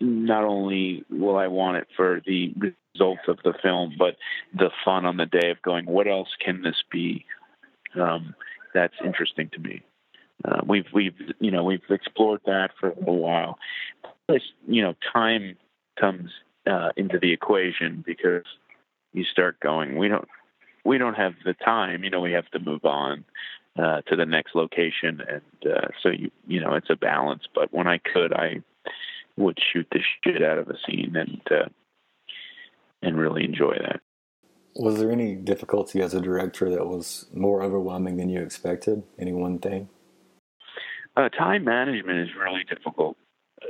Not 0.00 0.44
only 0.44 1.04
will 1.10 1.36
I 1.36 1.46
want 1.46 1.78
it 1.78 1.88
for 1.96 2.20
the 2.26 2.52
results 2.94 3.22
of 3.28 3.38
the 3.44 3.54
film, 3.62 3.94
but 3.98 4.16
the 4.52 4.70
fun 4.84 5.04
on 5.04 5.16
the 5.16 5.26
day 5.26 5.50
of 5.50 5.62
going, 5.62 5.86
what 5.86 6.08
else 6.08 6.28
can 6.44 6.62
this 6.62 6.82
be? 6.90 7.24
Um, 8.00 8.34
that's 8.72 8.94
interesting 9.04 9.50
to 9.52 9.60
me. 9.60 9.82
Uh, 10.44 10.60
we've 10.66 10.86
we've 10.92 11.14
you 11.38 11.50
know 11.50 11.64
we've 11.64 11.80
explored 11.90 12.40
that 12.44 12.70
for 12.78 12.90
a 12.90 13.12
while. 13.12 13.58
Plus, 14.26 14.42
you 14.66 14.82
know, 14.82 14.94
time 15.12 15.56
comes 15.98 16.30
uh, 16.66 16.90
into 16.96 17.18
the 17.18 17.32
equation 17.32 18.02
because 18.06 18.44
you 19.12 19.24
start 19.24 19.60
going. 19.60 19.96
We 19.96 20.08
don't 20.08 20.28
we 20.84 20.98
don't 20.98 21.14
have 21.14 21.34
the 21.44 21.54
time. 21.54 22.04
You 22.04 22.10
know, 22.10 22.20
we 22.20 22.32
have 22.32 22.48
to 22.50 22.58
move 22.58 22.84
on 22.84 23.24
uh, 23.78 24.02
to 24.02 24.16
the 24.16 24.26
next 24.26 24.54
location, 24.54 25.20
and 25.28 25.72
uh, 25.72 25.88
so 26.02 26.10
you 26.10 26.30
you 26.46 26.60
know 26.60 26.74
it's 26.74 26.90
a 26.90 26.96
balance. 26.96 27.44
But 27.54 27.72
when 27.72 27.86
I 27.86 27.98
could, 27.98 28.32
I 28.32 28.62
would 29.36 29.58
shoot 29.72 29.86
the 29.90 30.00
shit 30.22 30.42
out 30.42 30.58
of 30.58 30.68
a 30.68 30.76
scene 30.86 31.16
and 31.16 31.40
uh, 31.50 31.68
and 33.02 33.18
really 33.18 33.44
enjoy 33.44 33.76
that. 33.80 34.00
Was 34.76 34.98
there 34.98 35.10
any 35.10 35.36
difficulty 35.36 36.02
as 36.02 36.14
a 36.14 36.20
director 36.20 36.68
that 36.70 36.86
was 36.86 37.26
more 37.32 37.62
overwhelming 37.62 38.16
than 38.16 38.28
you 38.28 38.42
expected? 38.42 39.04
Any 39.18 39.32
one 39.32 39.60
thing? 39.60 39.88
Uh, 41.16 41.28
time 41.28 41.64
management 41.64 42.18
is 42.18 42.34
really 42.36 42.64
difficult. 42.64 43.16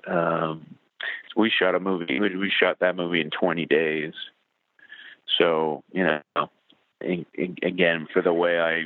Um, 0.06 0.76
we 1.36 1.50
shot 1.50 1.74
a 1.74 1.80
movie. 1.80 2.18
We 2.20 2.50
shot 2.50 2.78
that 2.80 2.96
movie 2.96 3.20
in 3.20 3.30
20 3.30 3.66
days. 3.66 4.12
So 5.38 5.82
you 5.92 6.04
know, 6.04 6.50
again, 7.00 8.06
for 8.12 8.22
the 8.22 8.32
way 8.32 8.60
I 8.60 8.84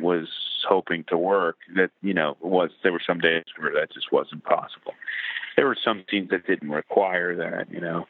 was 0.00 0.28
hoping 0.68 1.04
to 1.08 1.16
work 1.16 1.56
that 1.74 1.90
you 2.02 2.14
know 2.14 2.36
was 2.40 2.70
there 2.82 2.92
were 2.92 3.02
some 3.06 3.18
days 3.18 3.44
where 3.58 3.72
that 3.72 3.92
just 3.92 4.12
wasn't 4.12 4.42
possible 4.44 4.92
there 5.56 5.66
were 5.66 5.76
some 5.82 6.04
scenes 6.10 6.30
that 6.30 6.46
didn't 6.46 6.70
require 6.70 7.36
that 7.36 7.70
you 7.70 7.80
know 7.80 8.06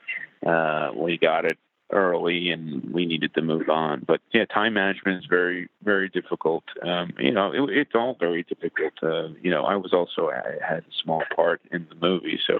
uh 0.46 0.90
we 0.96 1.18
got 1.18 1.44
it 1.44 1.58
early 1.92 2.50
and 2.50 2.92
we 2.92 3.06
needed 3.06 3.32
to 3.34 3.42
move 3.42 3.68
on 3.68 4.02
but 4.06 4.20
yeah 4.32 4.44
time 4.46 4.74
management 4.74 5.18
is 5.18 5.26
very 5.28 5.68
very 5.84 6.08
difficult 6.08 6.64
um 6.82 7.12
you 7.18 7.30
know 7.30 7.52
it, 7.52 7.70
it's 7.70 7.94
all 7.94 8.16
very 8.18 8.42
difficult 8.42 8.92
uh 9.02 9.28
you 9.40 9.50
know 9.50 9.64
i 9.64 9.76
was 9.76 9.92
also 9.92 10.28
i 10.28 10.66
had 10.66 10.78
a 10.78 10.92
small 11.02 11.22
part 11.34 11.60
in 11.70 11.86
the 11.88 11.94
movie 12.06 12.40
so 12.46 12.58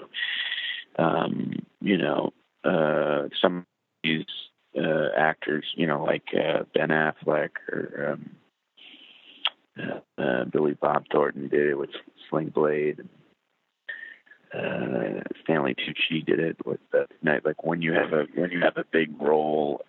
um 0.99 1.53
you 1.81 1.99
know 1.99 2.33
uh 2.65 3.29
some 3.41 3.59
of 3.59 3.65
these 4.03 4.25
uh 4.79 5.09
actors 5.17 5.65
you 5.75 5.87
know 5.87 6.05
like 6.05 6.29
uh 6.35 6.62
ben 6.75 6.88
affleck 6.88 7.50
or 7.71 8.12
um 8.12 8.31
uh, 10.19 10.45
Billy 10.45 10.75
Bob 10.75 11.05
Thornton 11.12 11.49
did 11.49 11.69
it 11.69 11.79
with 11.79 11.91
Sling 12.29 12.49
Blade. 12.49 13.00
Uh, 14.55 15.21
Stanley 15.43 15.75
Tucci 15.75 16.25
did 16.25 16.38
it 16.38 16.57
with 16.65 16.81
the 16.93 17.07
night. 17.23 17.45
Like 17.45 17.65
when 17.65 17.83
you 17.83 17.93
have 17.93 18.12
a 18.12 18.26
when 18.35 18.50
you 18.50 18.61
have 18.62 18.76
a 18.76 18.85
big 18.91 19.21
role, 19.21 19.85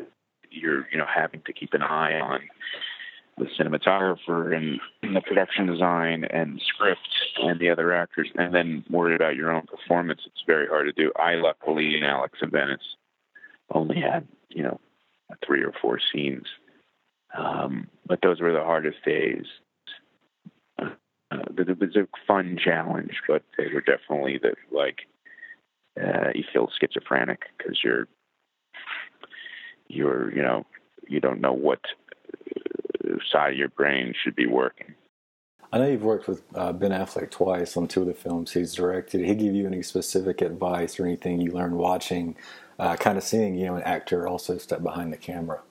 you're 0.50 0.88
you 0.92 0.98
know 0.98 1.06
having 1.06 1.42
to 1.46 1.54
keep 1.54 1.74
an 1.74 1.82
eye 1.82 2.20
on 2.20 2.42
the 3.38 3.46
cinematographer 3.60 4.56
and, 4.56 4.79
and 5.03 5.15
the 5.15 5.22
production 5.22 5.67
design 5.67 6.24
and 6.25 6.62
script 6.67 7.08
and 7.44 7.60
the 7.60 7.70
other 7.70 7.94
actors, 7.94 8.29
and 8.36 8.53
then 8.53 8.84
worry 8.89 9.15
about 9.15 9.36
your 9.36 9.51
own 9.51 9.63
performance. 9.63 10.22
It's 10.25 10.44
very 10.48 10.67
hard 10.67 10.88
to 10.88 10.94
do. 10.94 11.12
I 11.15 11.36
luckily 11.36 11.96
in 11.96 12.03
Alex 12.03 12.39
of 12.41 12.51
Venice 12.51 12.96
only 13.72 14.01
had 14.01 14.27
you 14.50 14.63
know 14.63 14.79
three 15.46 15.63
or 15.63 15.74
four 15.82 16.00
scenes, 16.12 16.46
um, 17.38 17.88
but 18.06 18.20
those 18.22 18.41
were 18.41 18.53
the 18.53 18.63
hardest 18.63 19.03
days 19.06 19.46
uh, 21.32 21.39
it 21.58 21.79
was 21.79 21.96
a 21.96 22.08
fun 22.25 22.58
challenge, 22.63 23.22
but 23.27 23.44
they 23.58 23.67
were 23.74 23.82
definitely 23.82 24.39
that 24.44 24.56
like 24.72 25.00
uh, 26.01 26.29
you 26.34 26.44
feel 26.53 26.70
schizophrenic 26.79 27.41
because 27.58 27.79
you're 27.84 28.08
you're 29.88 30.34
you 30.34 30.41
know 30.41 30.65
you 31.08 31.20
don't 31.20 31.41
know 31.41 31.53
what 31.53 31.79
side 33.32 33.54
of 33.54 33.58
your 33.58 33.70
brain 33.70 34.14
should 34.24 34.36
be 34.36 34.48
working. 34.48 34.96
I 35.72 35.80
know 35.80 35.88
you've 35.88 36.04
worked 36.04 36.28
with 36.28 36.44
uh, 36.56 36.72
Ben 36.72 36.92
Affleck 36.92 37.30
twice 37.30 37.76
on 37.76 37.88
two 37.88 38.02
of 38.02 38.08
the 38.08 38.14
films 38.14 38.54
he's 38.54 38.74
directed. 38.74 39.20
Did 39.20 39.28
he 39.28 39.36
give 39.36 39.54
you 39.54 39.68
any 39.68 39.84
specific 39.84 40.42
advice 40.42 41.00
or 41.00 41.06
anything 41.06 41.42
you 41.42 41.52
learned 41.52 41.76
watching, 41.76 42.38
uh, 42.80 42.96
kind 42.96 43.18
of 43.18 43.24
seeing 43.24 43.56
you 43.56 43.66
know 43.66 43.76
an 43.76 43.84
actor 43.84 44.28
also 44.28 44.58
step 44.58 44.82
behind 44.82 45.12
the 45.12 45.18
camera? 45.18 45.62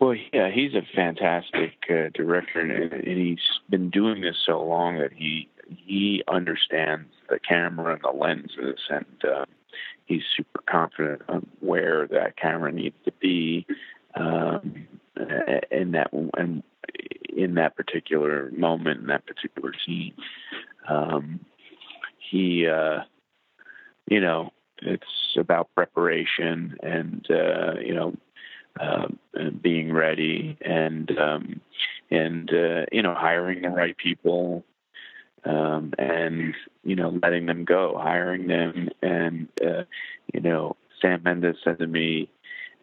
Well, 0.00 0.14
yeah, 0.32 0.50
he's 0.50 0.74
a 0.74 0.82
fantastic 0.94 1.72
uh, 1.90 2.08
director, 2.14 2.60
and, 2.60 2.92
and 2.92 3.18
he's 3.18 3.60
been 3.68 3.90
doing 3.90 4.20
this 4.20 4.36
so 4.44 4.62
long 4.62 4.98
that 4.98 5.12
he 5.12 5.48
he 5.66 6.22
understands 6.28 7.08
the 7.28 7.38
camera 7.38 7.94
and 7.94 8.02
the 8.02 8.10
lenses, 8.10 8.80
and 8.90 9.24
uh, 9.24 9.44
he's 10.04 10.22
super 10.36 10.62
confident 10.68 11.22
on 11.28 11.46
where 11.60 12.06
that 12.08 12.36
camera 12.36 12.72
needs 12.72 12.96
to 13.04 13.12
be 13.20 13.66
um, 14.14 14.88
in 15.70 15.92
that 15.92 16.12
and 16.12 16.62
in 17.36 17.54
that 17.54 17.76
particular 17.76 18.50
moment 18.56 19.00
in 19.00 19.06
that 19.06 19.26
particular 19.26 19.72
scene. 19.86 20.14
Um, 20.88 21.40
he, 22.30 22.66
uh, 22.66 23.00
you 24.06 24.20
know, 24.20 24.52
it's 24.82 25.36
about 25.36 25.74
preparation 25.74 26.76
and 26.82 27.26
uh, 27.30 27.74
you 27.80 27.94
know 27.94 28.16
uh, 28.80 29.08
being 29.60 29.92
ready 29.92 30.56
and 30.60 31.16
um, 31.18 31.60
and 32.10 32.50
uh, 32.52 32.86
you 32.92 33.02
know 33.02 33.14
hiring 33.14 33.62
the 33.62 33.68
right 33.68 33.96
people 33.96 34.64
um, 35.44 35.92
and 35.98 36.54
you 36.84 36.96
know 36.96 37.18
letting 37.22 37.46
them 37.46 37.64
go, 37.64 37.98
hiring 38.00 38.46
them, 38.46 38.88
and 39.02 39.48
uh, 39.64 39.84
you 40.32 40.40
know 40.40 40.76
Sam 41.00 41.22
Mendes 41.22 41.56
said 41.64 41.78
to 41.78 41.86
me, 41.86 42.30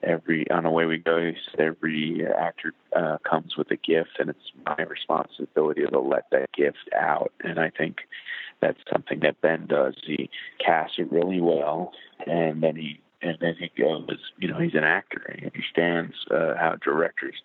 every 0.03 0.49
on 0.51 0.65
away 0.65 0.85
we 0.85 0.97
go. 0.97 1.31
Every 1.57 2.25
actor 2.25 2.73
uh, 2.95 3.17
comes 3.27 3.57
with 3.57 3.71
a 3.71 3.75
gift, 3.75 4.11
and 4.19 4.29
it's 4.29 4.51
my 4.65 4.83
responsibility 4.83 5.85
to 5.85 5.99
let 5.99 6.25
that 6.31 6.51
gift 6.53 6.89
out. 6.95 7.31
And 7.43 7.59
I 7.59 7.71
think 7.77 7.97
that's 8.61 8.79
something 8.91 9.19
that 9.21 9.41
Ben 9.41 9.67
does. 9.67 9.95
He 10.05 10.29
casts 10.63 10.95
it 10.97 11.11
really 11.11 11.41
well, 11.41 11.91
and 12.25 12.61
then 12.61 12.75
he 12.75 12.99
and 13.21 13.37
then 13.41 13.55
he 13.59 13.71
goes. 13.77 14.17
You 14.37 14.49
know, 14.49 14.59
he's 14.59 14.75
an 14.75 14.83
actor. 14.83 15.35
He 15.37 15.45
understands 15.45 16.15
uh, 16.31 16.55
how 16.57 16.75
directors 16.83 17.35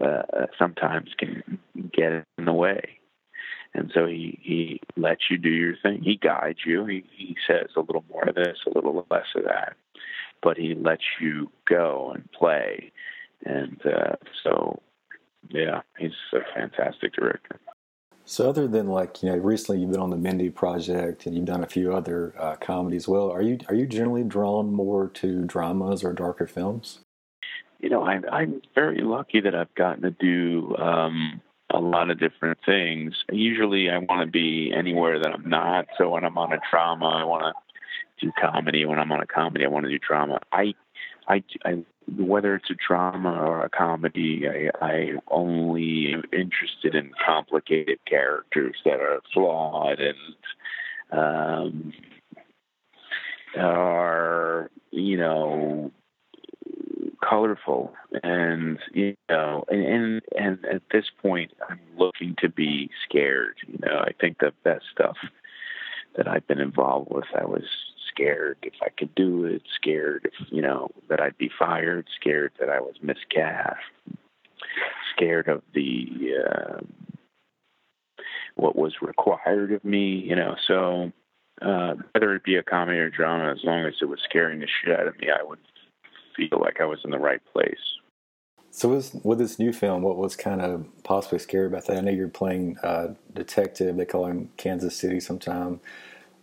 uh, 0.00 0.46
sometimes 0.58 1.10
can 1.18 1.58
get 1.92 2.24
in 2.38 2.44
the 2.44 2.52
way. 2.52 2.98
And 3.74 3.92
so 3.94 4.06
he, 4.06 4.38
he 4.42 4.80
lets 4.96 5.30
you 5.30 5.36
do 5.36 5.50
your 5.50 5.76
thing. 5.82 6.02
He 6.02 6.16
guides 6.16 6.60
you. 6.64 6.86
He, 6.86 7.04
he 7.14 7.36
says 7.46 7.68
a 7.76 7.80
little 7.80 8.02
more 8.10 8.24
of 8.24 8.34
this, 8.34 8.56
a 8.66 8.70
little 8.70 9.06
less 9.10 9.26
of 9.36 9.44
that 9.44 9.76
but 10.42 10.56
he 10.56 10.74
lets 10.74 11.04
you 11.20 11.50
go 11.68 12.12
and 12.14 12.30
play. 12.32 12.92
And 13.44 13.80
uh, 13.86 14.16
so, 14.42 14.80
yeah, 15.50 15.82
he's 15.98 16.12
a 16.32 16.40
fantastic 16.54 17.14
director. 17.14 17.60
So, 18.24 18.46
other 18.46 18.68
than 18.68 18.88
like 18.88 19.22
you 19.22 19.30
know, 19.30 19.38
recently 19.38 19.80
you've 19.80 19.90
been 19.90 20.00
on 20.00 20.10
the 20.10 20.18
Mindy 20.18 20.50
project 20.50 21.24
and 21.24 21.34
you've 21.34 21.46
done 21.46 21.64
a 21.64 21.66
few 21.66 21.94
other 21.94 22.34
uh, 22.38 22.56
comedies. 22.56 23.08
Well, 23.08 23.30
are 23.30 23.40
you 23.40 23.58
are 23.68 23.74
you 23.74 23.86
generally 23.86 24.22
drawn 24.22 24.70
more 24.70 25.08
to 25.14 25.44
dramas 25.44 26.04
or 26.04 26.12
darker 26.12 26.46
films? 26.46 27.00
You 27.80 27.88
know, 27.88 28.04
I'm 28.04 28.26
I'm 28.30 28.60
very 28.74 29.00
lucky 29.00 29.40
that 29.40 29.54
I've 29.54 29.74
gotten 29.74 30.02
to 30.02 30.10
do 30.10 30.76
um, 30.76 31.40
a 31.70 31.78
lot 31.78 32.10
of 32.10 32.20
different 32.20 32.58
things. 32.66 33.14
Usually, 33.32 33.88
I 33.88 33.96
want 33.96 34.26
to 34.26 34.30
be 34.30 34.72
anywhere 34.76 35.18
that 35.20 35.32
I'm 35.32 35.48
not. 35.48 35.86
So 35.96 36.10
when 36.10 36.24
I'm 36.24 36.36
on 36.36 36.52
a 36.52 36.58
drama, 36.70 37.06
I 37.06 37.24
want 37.24 37.44
to 37.44 37.67
do 38.20 38.32
comedy. 38.40 38.84
When 38.84 38.98
I'm 38.98 39.12
on 39.12 39.20
a 39.20 39.26
comedy, 39.26 39.64
I 39.64 39.68
want 39.68 39.84
to 39.84 39.90
do 39.90 39.98
drama. 39.98 40.40
I, 40.52 40.74
I, 41.28 41.42
I 41.64 41.84
whether 42.16 42.54
it's 42.54 42.70
a 42.70 42.74
drama 42.74 43.32
or 43.32 43.64
a 43.64 43.68
comedy, 43.68 44.44
I, 44.48 44.70
I 44.84 45.12
only 45.28 46.12
am 46.12 46.22
interested 46.32 46.94
in 46.94 47.12
complicated 47.24 47.98
characters 48.06 48.76
that 48.84 49.00
are 49.00 49.20
flawed 49.32 49.98
and 50.00 50.16
um, 51.12 51.92
are, 53.56 54.70
you 54.90 55.16
know, 55.16 55.92
colorful 57.22 57.92
and 58.22 58.78
you 58.94 59.14
know 59.28 59.64
and, 59.68 59.84
and 59.84 60.22
and 60.38 60.64
at 60.66 60.82
this 60.92 61.06
point 61.20 61.52
i'm 61.68 61.80
looking 61.96 62.34
to 62.38 62.48
be 62.48 62.88
scared 63.08 63.56
you 63.66 63.78
know 63.84 63.98
i 63.98 64.12
think 64.20 64.38
the 64.38 64.52
best 64.62 64.84
stuff 64.92 65.16
that 66.16 66.28
i've 66.28 66.46
been 66.46 66.60
involved 66.60 67.10
with 67.10 67.24
i 67.36 67.44
was 67.44 67.64
scared 68.18 68.58
if 68.62 68.74
I 68.82 68.88
could 68.88 69.14
do 69.14 69.44
it, 69.44 69.62
scared 69.76 70.22
if, 70.24 70.48
you 70.50 70.62
know, 70.62 70.90
that 71.08 71.20
I'd 71.20 71.38
be 71.38 71.50
fired, 71.58 72.06
scared 72.20 72.52
that 72.58 72.68
I 72.68 72.80
was 72.80 72.94
miscast, 73.02 73.78
scared 75.14 75.48
of 75.48 75.62
the, 75.74 76.34
uh, 76.44 76.80
what 78.56 78.76
was 78.76 78.94
required 79.00 79.72
of 79.72 79.84
me, 79.84 80.24
you 80.26 80.34
know, 80.34 80.56
so, 80.66 81.12
uh, 81.62 81.94
whether 82.12 82.34
it 82.34 82.44
be 82.44 82.56
a 82.56 82.62
comedy 82.62 82.98
or 82.98 83.10
drama, 83.10 83.52
as 83.52 83.58
long 83.64 83.84
as 83.84 83.94
it 84.00 84.06
was 84.06 84.20
scaring 84.28 84.60
the 84.60 84.66
shit 84.66 84.98
out 84.98 85.08
of 85.08 85.18
me, 85.18 85.28
I 85.28 85.42
would 85.42 85.58
feel 86.36 86.60
like 86.60 86.80
I 86.80 86.84
was 86.84 87.00
in 87.04 87.10
the 87.10 87.18
right 87.18 87.40
place. 87.52 87.76
So 88.70 88.88
with, 88.90 89.14
with 89.24 89.38
this 89.38 89.58
new 89.58 89.72
film, 89.72 90.02
what 90.02 90.16
was 90.16 90.36
kind 90.36 90.60
of 90.60 90.86
possibly 91.02 91.38
scary 91.40 91.66
about 91.66 91.86
that? 91.86 91.96
I 91.96 92.00
know 92.00 92.12
you're 92.12 92.28
playing 92.28 92.78
uh, 92.82 93.14
detective. 93.34 93.96
They 93.96 94.04
call 94.04 94.26
him 94.26 94.50
Kansas 94.56 94.94
City 94.94 95.18
sometime. 95.18 95.80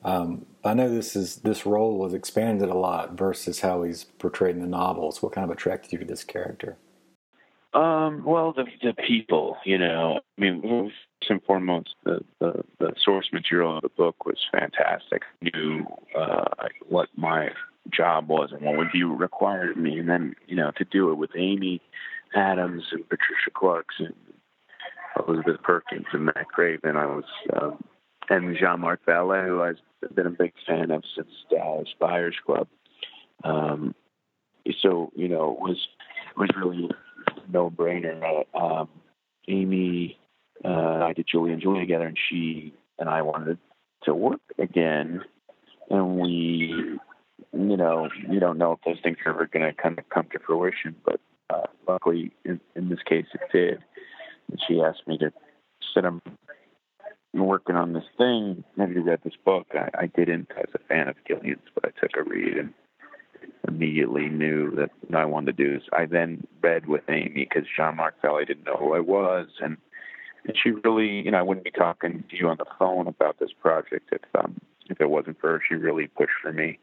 Um, 0.06 0.46
I 0.64 0.76
know 0.76 0.88
this 0.88 1.16
is 1.16 1.38
this 1.38 1.66
role 1.66 1.98
was 1.98 2.14
expanded 2.14 2.70
a 2.70 2.76
lot 2.76 3.18
versus 3.18 3.62
how 3.62 3.82
he's 3.82 4.04
portrayed 4.04 4.56
in 4.56 4.62
the 4.62 4.68
novels. 4.68 5.24
What 5.24 5.32
kind 5.32 5.44
of 5.44 5.50
attracted 5.50 5.92
you 5.92 5.98
to 5.98 6.06
this 6.06 6.24
character? 6.24 6.78
Um, 7.74 8.24
well, 8.24 8.54
the 8.54 8.66
the 8.84 8.94
people, 8.94 9.58
you 9.66 9.80
know, 9.80 10.20
I 10.38 10.42
mean, 10.42 10.62
first 10.62 11.32
and 11.32 11.44
foremost, 11.44 11.96
the, 12.04 12.24
the, 12.40 12.64
the 12.80 12.94
source 13.04 13.30
material 13.34 13.78
of 13.78 13.82
the 13.82 13.90
book 13.90 14.28
was 14.28 14.38
fantastic. 14.52 15.24
I 15.42 15.50
knew 15.52 15.88
uh, 16.16 16.68
what 16.88 17.10
my 17.18 17.50
job 17.92 18.30
was 18.30 18.52
and 18.52 18.62
what 18.62 18.78
would 18.78 18.92
be 18.92 19.04
required 19.04 19.72
of 19.72 19.78
me, 19.78 19.98
and 19.98 20.08
then 20.08 20.36
you 20.46 20.56
know 20.56 20.70
to 20.78 20.86
do 20.86 21.12
it 21.12 21.16
with 21.16 21.32
Amy 21.36 21.82
Adams 22.36 22.84
and 22.92 23.10
Patricia 23.10 23.50
Clarkson, 23.56 24.14
Elizabeth 25.28 25.64
Perkins 25.64 26.06
and 26.14 26.26
Matt 26.26 26.48
Craven, 26.50 26.96
I 26.96 27.08
was 27.08 27.26
um, 27.60 27.84
and 28.30 28.58
Jean 28.58 28.80
Marc 28.80 29.06
Vallée, 29.06 29.46
who 29.46 29.62
Been 30.14 30.28
a 30.28 30.32
big 30.32 30.54
fan 30.68 30.92
of 30.92 31.04
since 31.16 31.30
Dallas 31.50 31.90
Buyers 32.00 32.36
Club. 32.46 32.68
Um, 33.44 33.96
so 34.82 35.12
you 35.16 35.28
know, 35.28 35.52
it 35.52 35.60
was 35.60 35.88
was 36.38 36.50
really 36.58 36.90
no 37.52 37.70
brainer. 37.70 38.46
Um, 38.54 38.90
Amy, 39.48 40.18
uh, 40.64 41.04
I 41.04 41.14
did 41.14 41.28
Julie 41.32 41.52
and 41.52 41.62
Julia 41.62 41.82
together, 41.82 42.08
and 42.08 42.18
she 42.30 42.74
and 43.00 43.10
I 43.10 43.22
wanted 43.22 43.58
to 44.04 44.14
work 44.14 44.42
again, 44.58 45.22
and 45.90 46.18
we, 46.18 46.98
you 47.54 47.78
know, 47.78 48.10
you 48.30 48.40
don't 48.40 48.58
know 48.58 48.74
if 48.74 48.80
those 48.86 49.02
things 49.04 49.18
are 49.26 49.34
ever 49.34 49.48
going 49.48 49.66
to 49.66 49.74
kind 49.74 49.98
of 49.98 50.08
come 50.10 50.28
to 50.32 50.40
fruition, 50.40 50.96
but 51.04 51.20
uh, 51.50 51.68
luckily, 51.88 52.32
in, 52.44 52.60
in 52.76 52.90
this 52.90 53.00
case, 53.08 53.26
it 53.34 53.42
did. 53.52 53.80
And 54.50 54.60
she 54.68 54.82
asked 54.82 55.08
me 55.08 55.18
to 55.20 55.32
sit 55.94 56.06
working 57.44 57.76
on 57.76 57.94
this 57.94 58.06
thing. 58.18 58.64
Have 58.78 58.92
you 58.92 59.02
read 59.02 59.20
this 59.24 59.36
book? 59.44 59.68
I, 59.74 59.90
I 59.98 60.06
didn't 60.08 60.52
as 60.58 60.74
a 60.74 60.80
fan 60.88 61.08
of 61.08 61.16
Gillian's, 61.28 61.68
but 61.74 61.86
I 61.86 62.00
took 62.00 62.16
a 62.18 62.24
read 62.24 62.58
and 62.58 62.74
immediately 63.68 64.30
knew 64.30 64.72
that 64.76 64.92
what 65.08 65.20
I 65.20 65.26
wanted 65.26 65.58
to 65.58 65.64
do 65.64 65.76
is 65.76 65.84
I 65.92 66.06
then 66.06 66.46
read 66.62 66.88
with 66.88 67.04
Amy 67.10 67.48
because 67.50 67.68
Jean 67.76 67.98
Marc 67.98 68.22
Vallée 68.22 68.48
didn't 68.48 68.66
know 68.66 68.78
who 68.78 68.94
I 68.94 69.00
was 69.00 69.48
and 69.60 69.78
and 70.46 70.56
she 70.62 70.70
really 70.70 71.22
you 71.26 71.32
know 71.32 71.40
I 71.40 71.42
wouldn't 71.42 71.64
be 71.64 71.72
talking 71.72 72.24
to 72.30 72.38
you 72.38 72.48
on 72.48 72.58
the 72.58 72.66
phone 72.78 73.08
about 73.08 73.40
this 73.40 73.50
project 73.60 74.10
if 74.12 74.22
um 74.36 74.62
if 74.90 75.02
it 75.02 75.10
wasn't 75.10 75.40
for 75.40 75.52
her. 75.52 75.62
She 75.68 75.76
really 75.76 76.08
pushed 76.08 76.34
for 76.42 76.52
me, 76.52 76.80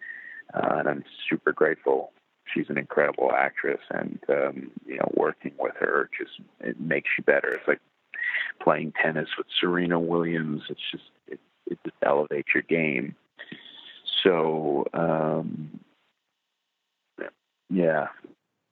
uh, 0.55 0.77
and 0.79 0.89
I'm 0.89 1.05
super 1.29 1.53
grateful. 1.53 2.13
She's 2.53 2.69
an 2.69 2.79
incredible 2.79 3.31
actress, 3.33 3.81
and 3.91 4.19
um, 4.29 4.71
you 4.87 4.97
know, 4.97 5.11
working 5.15 5.53
with 5.59 5.75
her 5.79 6.11
just 6.19 6.41
it 6.61 6.81
makes 6.81 7.11
you 7.17 7.25
better. 7.25 7.49
It's 7.55 7.69
like 7.69 7.81
playing 8.63 8.93
tennis 9.01 9.29
with 9.37 9.47
Serena 9.61 9.99
Williams. 9.99 10.63
It's 10.69 10.81
just 10.91 11.05
it, 11.29 11.41
it 11.67 11.79
just 11.85 11.97
elevates 12.03 12.49
your 12.55 12.63
game. 12.63 13.15
So 14.23 14.87
um, 14.93 15.81
yeah, 17.71 18.09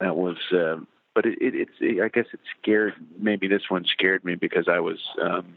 that 0.01 0.17
was. 0.17 0.37
Uh, 0.53 0.77
but 1.15 1.27
it, 1.27 1.39
it, 1.41 1.55
it's. 1.55 1.73
It, 1.81 2.03
I 2.03 2.09
guess 2.09 2.27
it 2.33 2.41
scared. 2.61 2.95
Maybe 3.19 3.49
this 3.49 3.69
one 3.69 3.85
scared 3.85 4.25
me 4.25 4.35
because 4.35 4.69
I 4.69 4.81
was 4.81 4.99
um, 5.21 5.57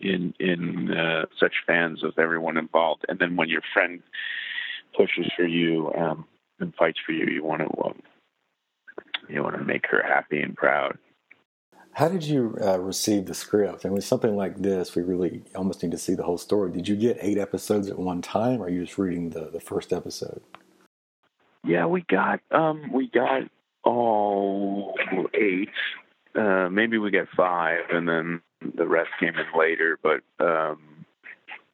in 0.00 0.34
in 0.40 0.90
uh, 0.92 1.26
such 1.38 1.54
fans 1.66 2.02
of 2.02 2.18
everyone 2.18 2.56
involved, 2.56 3.04
and 3.08 3.18
then 3.18 3.36
when 3.36 3.48
your 3.48 3.62
friend 3.72 4.02
pushes 4.96 5.30
for 5.36 5.44
you 5.44 5.92
um, 5.96 6.24
and 6.58 6.74
fights 6.74 6.98
for 7.04 7.12
you, 7.12 7.26
you 7.26 7.44
want 7.44 7.60
to 7.60 7.84
um, 7.84 8.02
you 9.28 9.42
want 9.42 9.56
to 9.56 9.64
make 9.64 9.86
her 9.86 10.02
happy 10.02 10.40
and 10.40 10.56
proud. 10.56 10.98
How 11.92 12.08
did 12.08 12.22
you 12.24 12.56
uh, 12.62 12.78
receive 12.78 13.26
the 13.26 13.34
script? 13.34 13.84
And 13.84 13.92
with 13.92 14.04
something 14.04 14.36
like 14.36 14.56
this, 14.56 14.94
we 14.94 15.02
really 15.02 15.42
almost 15.54 15.82
need 15.82 15.92
to 15.92 15.98
see 15.98 16.14
the 16.14 16.22
whole 16.22 16.38
story. 16.38 16.70
Did 16.70 16.88
you 16.88 16.96
get 16.96 17.18
eight 17.20 17.36
episodes 17.36 17.88
at 17.88 17.98
one 17.98 18.22
time, 18.22 18.62
or 18.62 18.66
are 18.66 18.70
you 18.70 18.84
just 18.84 18.96
reading 18.96 19.30
the, 19.30 19.50
the 19.52 19.60
first 19.60 19.92
episode? 19.92 20.40
Yeah, 21.64 21.86
we 21.86 22.02
got 22.08 22.40
um, 22.52 22.90
we 22.92 23.08
got 23.08 23.42
all 23.84 24.94
eight. 25.34 25.68
Uh, 26.34 26.68
maybe 26.70 26.96
we 26.96 27.10
got 27.10 27.26
five, 27.36 27.80
and 27.90 28.08
then 28.08 28.40
the 28.76 28.86
rest 28.86 29.10
came 29.18 29.34
in 29.34 29.58
later. 29.58 29.98
But 30.02 30.22
um, 30.42 31.04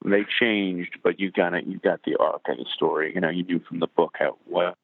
they 0.05 0.25
changed. 0.41 0.99
But 1.05 1.21
you 1.21 1.31
got 1.31 1.55
it. 1.55 1.67
You 1.67 1.79
got 1.79 2.01
the 2.05 2.17
arc 2.17 2.43
of 2.49 2.57
the 2.57 2.67
story. 2.75 3.13
You 3.15 3.21
know, 3.21 3.31
you 3.31 3.45
knew 3.45 3.61
from 3.69 3.81
the 3.81 3.87
book 3.87 4.15
how 4.19 4.39
what 4.47 4.77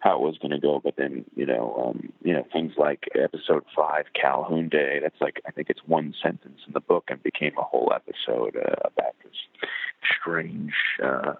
how 0.00 0.16
it 0.16 0.20
was 0.20 0.38
going 0.38 0.50
to 0.50 0.58
go. 0.58 0.80
But 0.82 0.96
then, 0.96 1.24
you 1.36 1.46
know, 1.46 1.84
um, 1.86 2.12
you 2.22 2.32
know, 2.32 2.44
things 2.52 2.72
like 2.76 3.08
episode 3.14 3.64
five, 3.74 4.06
Calhoun 4.20 4.68
Day. 4.68 4.98
That's 5.02 5.20
like 5.20 5.40
I 5.46 5.50
think 5.50 5.70
it's 5.70 5.80
one 5.86 6.14
sentence 6.22 6.60
in 6.66 6.72
the 6.72 6.80
book 6.80 7.04
and 7.08 7.22
became 7.22 7.52
a 7.58 7.62
whole 7.62 7.92
episode 7.94 8.56
uh, 8.56 8.76
about 8.84 9.14
this 9.22 9.36
strange 10.20 10.72
uh, 11.02 11.34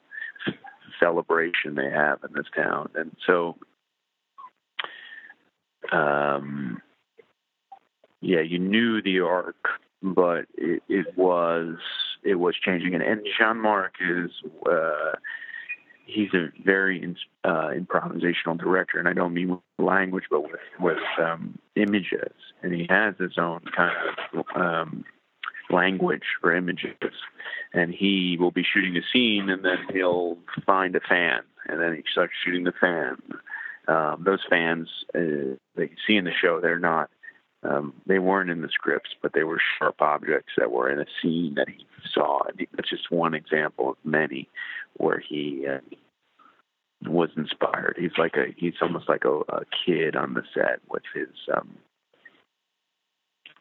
celebration 1.00 1.74
they 1.74 1.90
have 1.90 2.20
in 2.24 2.33
this 2.35 2.46
town. 2.55 2.90
And 2.94 3.16
so, 3.26 3.57
um, 5.90 6.81
yeah, 8.20 8.40
you 8.40 8.59
knew 8.59 9.02
the 9.02 9.20
arc, 9.20 9.68
but 10.02 10.46
it, 10.57 10.83
it 10.88 11.07
was 11.16 11.76
it 12.22 12.37
was 12.37 12.55
changing. 12.64 12.94
And, 12.94 13.02
and 13.02 13.26
Jean 13.38 13.61
Marc 13.61 13.94
is. 14.00 14.31
Uh, 14.64 15.16
he's 16.07 16.33
a 16.35 16.49
very 16.65 17.03
uh, 17.45 17.71
improvisational 17.75 18.59
director, 18.59 18.99
and 18.99 19.09
I 19.09 19.12
don't 19.12 19.35
mean 19.35 19.51
with 19.51 19.61
language, 19.79 20.25
but 20.31 20.43
with 20.43 20.61
with 20.81 20.99
um, 21.19 21.59
images. 21.77 22.33
And 22.62 22.73
he 22.73 22.87
has 22.88 23.15
his 23.19 23.38
own 23.38 23.61
kind 23.77 23.95
of 24.35 24.45
um, 24.55 25.05
language 25.71 26.23
for 26.41 26.55
images. 26.55 26.97
And 27.75 27.93
he 27.93 28.37
will 28.38 28.51
be 28.51 28.62
shooting 28.62 28.97
a 28.97 29.03
scene, 29.12 29.49
and 29.49 29.65
then 29.65 29.79
he'll 29.93 30.38
find 30.67 30.95
a 30.95 31.01
fan, 31.01 31.41
and 31.67 31.81
then 31.81 31.95
he 31.95 32.03
starts 32.11 32.35
shooting 32.45 32.65
the 32.65 32.73
fan, 32.73 33.17
um, 33.88 34.23
those 34.25 34.41
fans 34.49 34.88
uh, 35.15 35.57
that 35.77 35.91
you 35.91 35.97
see 36.07 36.17
in 36.17 36.25
the 36.25 36.33
show, 36.33 36.61
they're 36.61 36.79
not. 36.79 37.11
Um, 37.64 37.94
they 38.07 38.18
weren't 38.18 38.51
in 38.51 38.62
the 38.62 38.68
scripts, 38.68 39.11
but 39.22 39.33
they 39.35 39.44
were 39.44 39.61
sharp 39.79 40.01
objects 40.01 40.53
that 40.57 40.72
were 40.72 40.90
in 40.90 40.98
a 40.98 41.07
scene 41.20 41.55
that 41.55 41.68
he 41.68 41.87
saw. 42.12 42.40
That's 42.75 42.90
just 42.90 43.11
one 43.11 43.35
example 43.35 43.90
of 43.90 43.96
many 44.05 44.48
where 44.96 45.20
he 45.20 45.66
uh, 45.68 45.79
was 47.09 47.31
inspired. 47.37 47.96
He's 47.98 48.18
like 48.18 48.35
a 48.37 48.53
he's 48.57 48.75
almost 48.83 49.09
like 49.09 49.25
a, 49.25 49.40
a 49.48 49.62
kid 49.87 50.16
on 50.16 50.35
the 50.35 50.42
set 50.55 50.81
with 50.88 51.03
his 51.14 51.29
um, 51.55 51.77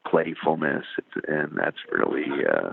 playfulness, 0.08 0.86
and 1.28 1.52
that's 1.56 1.78
really 1.92 2.46
uh, 2.46 2.72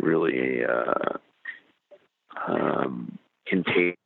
really 0.00 0.64
uh, 0.64 1.18
um, 2.46 3.18
contagious. 3.46 3.96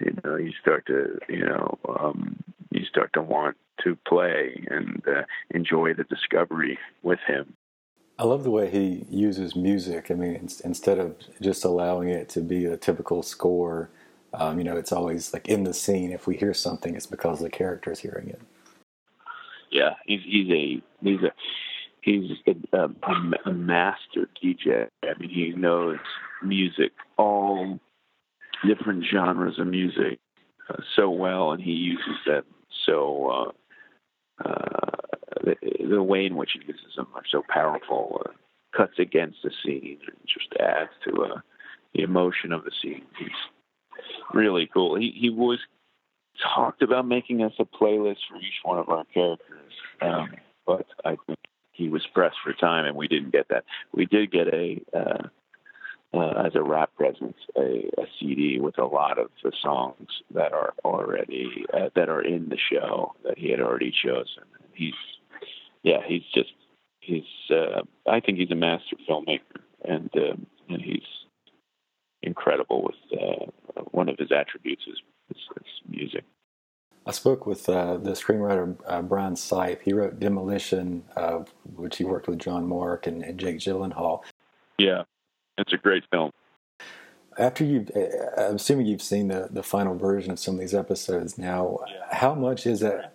You 0.00 0.16
know, 0.24 0.36
you 0.36 0.52
start 0.60 0.86
to 0.86 1.18
you 1.28 1.44
know 1.44 1.78
um, 1.88 2.36
you 2.70 2.84
start 2.86 3.12
to 3.14 3.22
want 3.22 3.56
to 3.84 3.96
play 4.06 4.64
and 4.68 5.02
uh, 5.06 5.22
enjoy 5.50 5.94
the 5.94 6.04
discovery 6.04 6.78
with 7.02 7.18
him. 7.26 7.54
I 8.18 8.24
love 8.24 8.44
the 8.44 8.50
way 8.50 8.70
he 8.70 9.06
uses 9.10 9.56
music. 9.56 10.10
I 10.10 10.14
mean, 10.14 10.48
instead 10.64 10.98
of 10.98 11.16
just 11.40 11.64
allowing 11.64 12.08
it 12.08 12.28
to 12.30 12.40
be 12.40 12.66
a 12.66 12.76
typical 12.76 13.22
score, 13.22 13.90
um, 14.34 14.58
you 14.58 14.64
know, 14.64 14.76
it's 14.76 14.92
always 14.92 15.32
like 15.32 15.48
in 15.48 15.64
the 15.64 15.74
scene. 15.74 16.12
If 16.12 16.26
we 16.26 16.36
hear 16.36 16.54
something, 16.54 16.94
it's 16.94 17.06
because 17.06 17.40
the 17.40 17.50
character 17.50 17.90
is 17.92 18.00
hearing 18.00 18.28
it. 18.28 18.40
Yeah, 19.70 19.94
he's 20.06 20.20
he's 20.24 20.50
a 20.50 20.82
he's 21.02 21.20
a 21.22 21.32
he's 22.02 22.30
a, 22.72 22.78
a, 22.78 22.90
a 23.46 23.52
master 23.52 24.28
DJ. 24.42 24.88
I 25.02 25.18
mean, 25.18 25.30
he 25.30 25.52
knows 25.56 25.98
music, 26.42 26.92
all 27.16 27.80
different 28.66 29.04
genres 29.04 29.58
of 29.58 29.66
music, 29.66 30.18
uh, 30.68 30.76
so 30.94 31.10
well, 31.10 31.52
and 31.52 31.62
he 31.62 31.72
uses 31.72 32.16
them 32.26 32.44
so. 32.86 33.28
Uh, 33.30 33.52
the, 35.44 35.56
the 35.88 36.02
way 36.02 36.26
in 36.26 36.36
which 36.36 36.50
he 36.52 36.66
uses 36.66 36.96
them 36.96 37.08
are 37.14 37.24
so 37.30 37.42
powerful. 37.48 38.22
Uh, 38.24 38.32
cuts 38.76 38.98
against 38.98 39.38
the 39.42 39.50
scene 39.62 39.98
and 40.06 40.16
just 40.26 40.52
adds 40.60 40.90
to 41.04 41.22
uh, 41.22 41.40
the 41.94 42.02
emotion 42.02 42.52
of 42.52 42.64
the 42.64 42.72
scene. 42.82 43.04
He's 43.18 43.28
really 44.32 44.68
cool. 44.72 44.96
He 44.96 45.14
he 45.14 45.30
was 45.30 45.58
talked 46.54 46.82
about 46.82 47.06
making 47.06 47.42
us 47.42 47.52
a 47.58 47.64
playlist 47.64 48.18
for 48.28 48.38
each 48.38 48.60
one 48.62 48.78
of 48.78 48.88
our 48.88 49.04
characters, 49.12 49.72
um, 50.00 50.30
but 50.66 50.86
I 51.04 51.16
think 51.26 51.38
he 51.72 51.88
was 51.88 52.06
pressed 52.14 52.36
for 52.42 52.52
time, 52.52 52.86
and 52.86 52.96
we 52.96 53.08
didn't 53.08 53.32
get 53.32 53.48
that. 53.48 53.64
We 53.92 54.06
did 54.06 54.32
get 54.32 54.48
a 54.48 54.80
uh, 54.94 55.28
uh, 56.14 56.42
as 56.44 56.54
a 56.54 56.62
rap 56.62 56.90
presence 56.96 57.36
a, 57.56 57.88
a, 57.98 58.06
CD 58.18 58.58
with 58.60 58.78
a 58.78 58.84
lot 58.84 59.18
of 59.18 59.30
the 59.42 59.52
songs 59.62 60.08
that 60.34 60.52
are 60.52 60.74
already 60.84 61.64
uh, 61.72 61.88
that 61.94 62.08
are 62.08 62.22
in 62.22 62.48
the 62.48 62.58
show 62.58 63.14
that 63.24 63.38
he 63.38 63.50
had 63.50 63.60
already 63.60 63.92
chosen. 64.04 64.44
He's 64.74 64.94
yeah, 65.82 66.00
he's 66.06 66.24
just 66.34 66.52
he's 67.00 67.24
uh, 67.50 67.82
I 68.08 68.20
think 68.20 68.38
he's 68.38 68.50
a 68.50 68.56
master 68.56 68.96
filmmaker, 69.08 69.60
and 69.84 70.10
uh, 70.14 70.36
and 70.68 70.82
he's 70.82 71.02
incredible 72.22 72.82
with 72.82 73.20
uh, 73.20 73.82
one 73.90 74.08
of 74.08 74.16
his 74.18 74.30
attributes 74.32 74.82
is, 74.86 74.98
is, 75.30 75.42
is 75.56 75.66
music. 75.88 76.24
I 77.04 77.10
spoke 77.10 77.46
with 77.46 77.68
uh, 77.68 77.96
the 77.96 78.12
screenwriter 78.12 78.76
uh, 78.86 79.02
Bryan 79.02 79.34
Sipe. 79.34 79.82
He 79.82 79.92
wrote 79.92 80.20
Demolition, 80.20 81.02
uh, 81.16 81.40
which 81.74 81.96
he 81.96 82.04
worked 82.04 82.28
with 82.28 82.38
John 82.38 82.68
Mark 82.68 83.08
and, 83.08 83.24
and, 83.24 83.38
Jake 83.38 83.58
Gyllenhaal. 83.58 84.20
Yeah, 84.78 85.02
it's 85.58 85.72
a 85.72 85.76
great 85.76 86.04
film. 86.10 86.32
After 87.38 87.64
you, 87.64 87.86
uh, 87.96 88.42
I'm 88.48 88.56
assuming 88.56 88.86
you've 88.86 89.02
seen 89.02 89.28
the, 89.28 89.48
the 89.50 89.62
final 89.62 89.96
version 89.96 90.32
of 90.32 90.38
some 90.38 90.54
of 90.54 90.60
these 90.60 90.74
episodes 90.74 91.38
now. 91.38 91.78
Yeah. 91.88 92.16
How 92.16 92.34
much 92.34 92.66
is 92.66 92.80
that? 92.80 93.14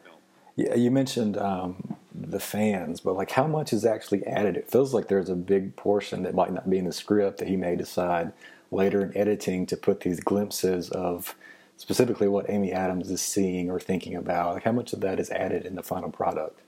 Yeah, 0.55 0.73
you 0.73 0.89
mentioned 0.89 1.37
um, 1.37 1.97
the 2.15 2.39
fans, 2.39 2.99
but 2.99 3.15
like 3.15 3.31
how 3.31 3.45
much 3.45 3.71
is 3.73 3.85
actually 3.85 4.25
added? 4.25 4.57
It 4.57 4.71
feels 4.71 4.93
like 4.93 5.07
there's 5.07 5.29
a 5.29 5.35
big 5.35 5.75
portion 5.75 6.23
that 6.23 6.33
might 6.33 6.51
not 6.51 6.67
be 6.67 6.79
in 6.79 6.85
the 6.85 6.91
script 6.91 7.37
that 7.37 7.47
he 7.47 7.55
may 7.55 7.75
decide 7.75 8.33
later 8.71 9.01
in 9.03 9.15
editing 9.15 9.65
to 9.67 9.77
put 9.77 10.01
these 10.01 10.19
glimpses 10.19 10.89
of 10.89 11.35
specifically 11.77 12.27
what 12.27 12.49
Amy 12.49 12.71
Adams 12.71 13.09
is 13.11 13.21
seeing 13.21 13.69
or 13.69 13.79
thinking 13.79 14.15
about? 14.15 14.55
Like 14.55 14.63
how 14.63 14.71
much 14.71 14.93
of 14.93 15.01
that 15.01 15.19
is 15.19 15.29
added 15.29 15.65
in 15.65 15.75
the 15.75 15.83
final 15.83 16.09
product? 16.09 16.59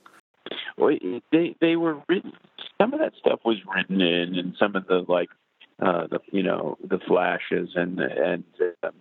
Well, 0.78 0.96
they 1.32 1.56
they 1.60 1.76
were 1.76 2.02
written. 2.08 2.32
Some 2.80 2.94
of 2.94 3.00
that 3.00 3.14
stuff 3.20 3.40
was 3.44 3.58
written 3.76 4.02
in, 4.02 4.36
and 4.36 4.56
some 4.58 4.76
of 4.76 4.88
the 4.88 5.06
like 5.08 5.30
uh, 5.82 6.08
the 6.08 6.20
you 6.32 6.44
know 6.44 6.78
the 6.84 7.00
flashes 7.00 7.70
and 7.76 8.00
and 8.00 8.44
um, 8.84 8.92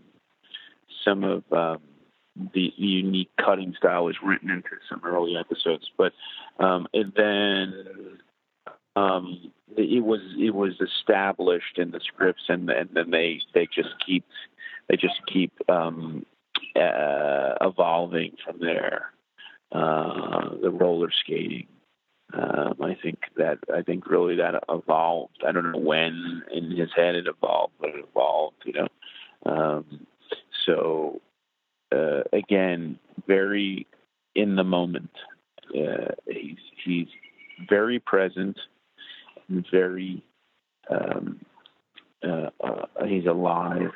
some 1.04 1.24
of 1.24 1.42
um, 1.52 1.80
the, 2.54 2.72
unique 2.76 3.30
cutting 3.44 3.74
style 3.76 4.04
was 4.04 4.16
written 4.22 4.50
into 4.50 4.70
some 4.88 5.00
early 5.04 5.36
episodes. 5.36 5.90
But 5.96 6.12
um, 6.58 6.86
and 6.92 7.12
then 7.16 8.18
um, 8.96 9.52
it 9.76 10.04
was 10.04 10.20
it 10.38 10.54
was 10.54 10.74
established 10.80 11.78
in 11.78 11.90
the 11.90 12.00
scripts, 12.00 12.44
and, 12.48 12.68
and 12.70 12.88
then 12.92 13.10
they 13.10 13.40
they 13.54 13.66
just 13.66 13.94
keep 14.04 14.24
they 14.88 14.96
just 14.96 15.20
keep 15.32 15.52
um, 15.68 16.24
uh, 16.76 17.54
evolving 17.60 18.32
from 18.44 18.58
there. 18.60 19.12
Uh, 19.70 20.54
the 20.62 20.70
roller 20.70 21.10
skating. 21.20 21.66
Um, 22.32 22.74
I 22.82 22.94
think 23.02 23.20
that 23.36 23.58
I 23.74 23.82
think 23.82 24.06
really 24.06 24.36
that 24.36 24.62
evolved. 24.68 25.42
I 25.46 25.52
don't 25.52 25.72
know 25.72 25.78
when 25.78 26.42
in 26.52 26.70
his 26.70 26.90
head 26.94 27.14
it 27.14 27.26
evolved, 27.26 27.72
but 27.80 27.90
it 27.90 28.04
evolved. 28.10 28.56
You 28.66 28.72
know, 28.74 28.88
um, 29.46 30.06
so 30.66 31.20
uh, 31.94 32.22
again, 32.32 32.98
very 33.26 33.86
in 34.34 34.56
the 34.56 34.64
moment. 34.64 35.10
Uh, 35.70 36.12
he's 36.26 36.58
he's 36.84 37.08
very 37.68 37.98
present 37.98 38.58
and 39.48 39.66
very 39.70 40.22
um, 40.90 41.40
uh, 42.26 42.50
uh, 42.62 42.86
he's 43.06 43.26
alive 43.26 43.92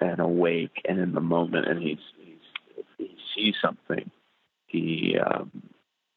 and 0.00 0.20
awake 0.20 0.80
and 0.86 0.98
in 0.98 1.12
the 1.14 1.20
moment, 1.20 1.66
and 1.66 1.82
he's, 1.82 1.98
he's 2.18 2.86
he 2.98 3.16
sees 3.34 3.54
something, 3.60 4.10
he 4.66 5.16
um, 5.18 5.50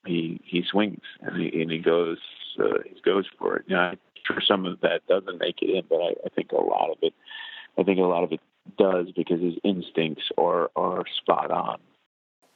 he 0.07 0.41
he 0.43 0.63
swings 0.69 1.01
and 1.21 1.41
he, 1.41 1.61
and 1.61 1.71
he 1.71 1.79
goes 1.79 2.17
uh, 2.59 2.79
he 2.85 2.99
goes 3.01 3.25
for 3.37 3.57
it. 3.57 3.65
You 3.67 3.75
know, 3.75 3.81
I'm 3.81 3.99
sure 4.25 4.41
some 4.45 4.65
of 4.65 4.79
that 4.81 5.05
doesn't 5.07 5.39
make 5.39 5.61
it 5.61 5.69
in, 5.69 5.83
but 5.89 5.97
I, 5.97 6.13
I 6.25 6.29
think 6.35 6.51
a 6.51 6.55
lot 6.55 6.89
of 6.91 6.97
it, 7.01 7.13
I 7.77 7.83
think 7.83 7.99
a 7.99 8.03
lot 8.03 8.23
of 8.23 8.31
it 8.31 8.39
does 8.77 9.07
because 9.15 9.41
his 9.41 9.55
instincts 9.63 10.23
are 10.37 10.71
are 10.75 11.03
spot 11.17 11.51
on. 11.51 11.77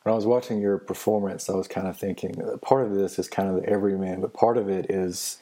When 0.03 0.13
I 0.13 0.15
was 0.15 0.25
watching 0.25 0.59
your 0.59 0.79
performance, 0.79 1.47
I 1.49 1.53
was 1.53 1.67
kind 1.67 1.87
of 1.87 1.97
thinking 1.97 2.41
part 2.61 2.85
of 2.85 2.95
this 2.95 3.19
is 3.19 3.27
kind 3.27 3.49
of 3.49 3.61
the 3.61 3.69
everyman, 3.69 4.21
but 4.21 4.33
part 4.33 4.57
of 4.57 4.69
it 4.69 4.89
is 4.89 5.37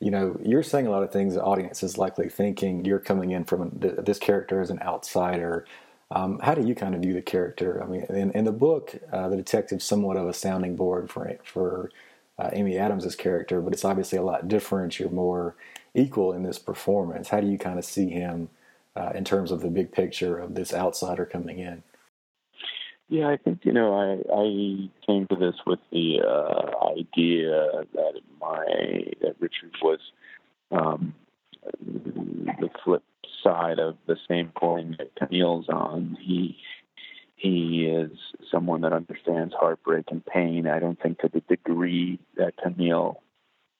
you 0.00 0.10
know, 0.12 0.38
you're 0.44 0.62
saying 0.62 0.86
a 0.86 0.90
lot 0.90 1.02
of 1.02 1.12
things 1.12 1.34
the 1.34 1.42
audience 1.42 1.82
is 1.82 1.98
likely 1.98 2.28
thinking 2.28 2.84
you're 2.84 3.00
coming 3.00 3.32
in 3.32 3.44
from 3.44 3.70
this 3.80 4.18
character 4.18 4.60
as 4.60 4.70
an 4.70 4.80
outsider. 4.80 5.66
Um, 6.10 6.38
how 6.42 6.54
do 6.54 6.66
you 6.66 6.74
kind 6.74 6.94
of 6.94 7.02
view 7.02 7.12
the 7.12 7.22
character? 7.22 7.82
I 7.82 7.86
mean, 7.86 8.02
in, 8.08 8.30
in 8.32 8.44
the 8.44 8.52
book, 8.52 8.94
uh, 9.12 9.28
the 9.28 9.36
detective's 9.36 9.84
somewhat 9.84 10.16
of 10.16 10.26
a 10.26 10.32
sounding 10.32 10.74
board 10.74 11.10
for 11.10 11.36
for 11.44 11.90
uh, 12.38 12.50
Amy 12.52 12.78
Adams's 12.78 13.16
character, 13.16 13.60
but 13.60 13.72
it's 13.72 13.84
obviously 13.84 14.18
a 14.18 14.22
lot 14.22 14.48
different. 14.48 14.98
You're 14.98 15.10
more 15.10 15.54
equal 15.94 16.32
in 16.32 16.44
this 16.44 16.58
performance. 16.58 17.28
How 17.28 17.40
do 17.40 17.46
you 17.46 17.58
kind 17.58 17.78
of 17.78 17.84
see 17.84 18.08
him 18.08 18.48
uh, 18.96 19.10
in 19.14 19.24
terms 19.24 19.50
of 19.50 19.60
the 19.60 19.68
big 19.68 19.92
picture 19.92 20.38
of 20.38 20.54
this 20.54 20.72
outsider 20.72 21.26
coming 21.26 21.58
in? 21.58 21.82
Yeah, 23.08 23.28
I 23.28 23.36
think 23.38 23.64
you 23.64 23.72
know 23.72 23.94
I 23.94 24.20
I 24.34 24.90
came 25.06 25.26
to 25.28 25.36
this 25.36 25.54
with 25.66 25.80
the 25.90 26.20
uh, 26.20 26.92
idea 26.98 27.84
that 27.94 28.20
my 28.40 29.04
that 29.22 29.36
Richard 29.40 29.72
was 29.82 29.98
um, 30.70 31.14
the 31.80 32.68
flip 32.84 33.02
side 33.42 33.78
of 33.78 33.96
the 34.06 34.16
same 34.28 34.52
coin 34.54 34.96
that 34.98 35.14
Camille's 35.16 35.68
on. 35.68 36.16
He 36.20 36.56
he 37.36 37.86
is 37.86 38.10
someone 38.50 38.80
that 38.80 38.92
understands 38.92 39.54
heartbreak 39.58 40.06
and 40.10 40.24
pain. 40.26 40.66
I 40.66 40.80
don't 40.80 41.00
think 41.00 41.20
to 41.20 41.28
the 41.28 41.40
degree 41.48 42.18
that 42.36 42.54
Camille 42.56 43.22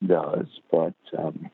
does, 0.07 0.46
but 0.70 0.94
um, 1.18 1.51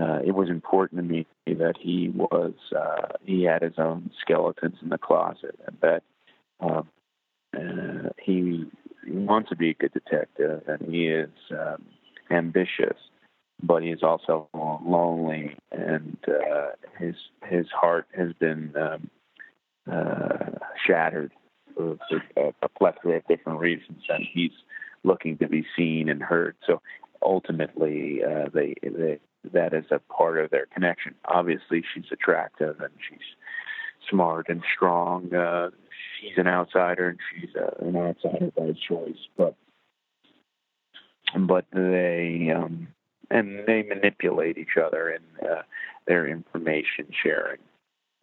uh, 0.00 0.20
it 0.24 0.32
was 0.32 0.48
important 0.48 1.00
to 1.00 1.06
me 1.06 1.26
that 1.46 1.74
he 1.80 2.10
was 2.14 2.54
uh, 2.74 3.08
he 3.24 3.42
had 3.42 3.62
his 3.62 3.74
own 3.78 4.10
skeletons 4.20 4.76
in 4.82 4.88
the 4.88 4.98
closet, 4.98 5.58
and 5.66 5.76
that 5.80 6.02
um, 6.60 6.88
uh, 7.56 8.10
he 8.22 8.64
wants 9.08 9.48
to 9.50 9.56
be 9.56 9.70
a 9.70 9.74
good 9.74 9.92
detective, 9.92 10.62
and 10.68 10.80
he 10.92 11.08
is 11.08 11.30
um, 11.50 11.84
ambitious, 12.30 12.96
but 13.62 13.82
he 13.82 13.90
is 13.90 14.02
also 14.02 14.48
lonely, 14.54 15.56
and 15.70 16.16
uh, 16.28 16.70
his 16.98 17.14
his 17.48 17.66
heart 17.70 18.06
has 18.16 18.32
been 18.34 18.72
um, 18.76 19.10
uh, 19.90 20.58
shattered 20.86 21.32
for, 21.74 21.96
for 22.34 22.52
a, 22.62 22.68
plethora 22.68 23.16
of 23.16 23.26
different 23.28 23.60
reasons, 23.60 24.02
and 24.08 24.26
he's 24.32 24.52
looking 25.04 25.38
to 25.38 25.48
be 25.48 25.64
seen 25.76 26.08
and 26.08 26.22
heard. 26.22 26.56
So 26.66 26.80
ultimately, 27.22 28.20
uh, 28.24 28.48
they, 28.52 28.74
they 28.82 29.20
that 29.52 29.74
is 29.74 29.84
a 29.90 29.98
part 30.12 30.38
of 30.38 30.50
their 30.50 30.66
connection. 30.66 31.14
Obviously, 31.24 31.82
she's 31.94 32.04
attractive 32.12 32.80
and 32.80 32.92
she's 33.08 33.18
smart 34.08 34.48
and 34.48 34.62
strong. 34.74 35.32
Uh, 35.34 35.70
he's 36.20 36.38
an 36.38 36.46
outsider 36.46 37.08
and 37.08 37.18
she's 37.32 37.50
uh, 37.56 37.86
an 37.86 37.96
outsider 37.96 38.52
by 38.56 38.72
choice, 38.88 39.28
but 39.36 39.54
but 41.38 41.64
they 41.72 42.52
um, 42.54 42.88
and 43.32 43.66
they 43.66 43.82
manipulate 43.82 44.58
each 44.58 44.76
other 44.76 45.10
in 45.10 45.48
uh, 45.48 45.62
their 46.06 46.26
information 46.28 47.06
sharing. 47.22 47.58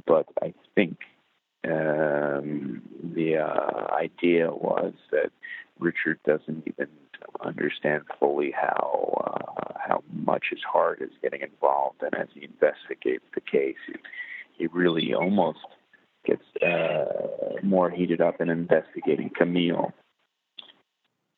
But 0.06 0.28
I 0.42 0.54
think 0.76 0.98
um, 1.66 2.82
the 3.16 3.38
uh, 3.38 3.94
idea 3.94 4.52
was 4.52 4.94
that 5.12 5.32
Richard 5.80 6.20
doesn't 6.26 6.64
even 6.68 6.88
understand 7.44 8.04
fully 8.20 8.52
how 8.52 9.22
uh, 9.26 9.74
how 9.78 10.04
much 10.14 10.46
his 10.52 10.62
heart 10.72 11.02
is 11.02 11.10
getting 11.22 11.42
involved, 11.42 12.02
and 12.02 12.14
as 12.16 12.28
he 12.34 12.44
investigates 12.46 13.26
the 13.34 13.42
case, 13.42 13.78
he, 14.58 14.68
really 14.68 15.14
almost 15.14 15.60
gets 16.26 16.44
uh, 16.62 17.06
more 17.64 17.90
heated 17.90 18.22
up 18.22 18.42
in 18.42 18.50
investigating 18.50 19.32
Camille. 19.36 19.94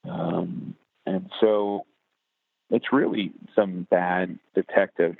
Um, 0.10 0.76
and 1.06 1.30
so 1.40 1.86
it's 2.72 2.92
really 2.92 3.32
some 3.56 3.88
bad 3.90 4.40
detective 4.56 5.16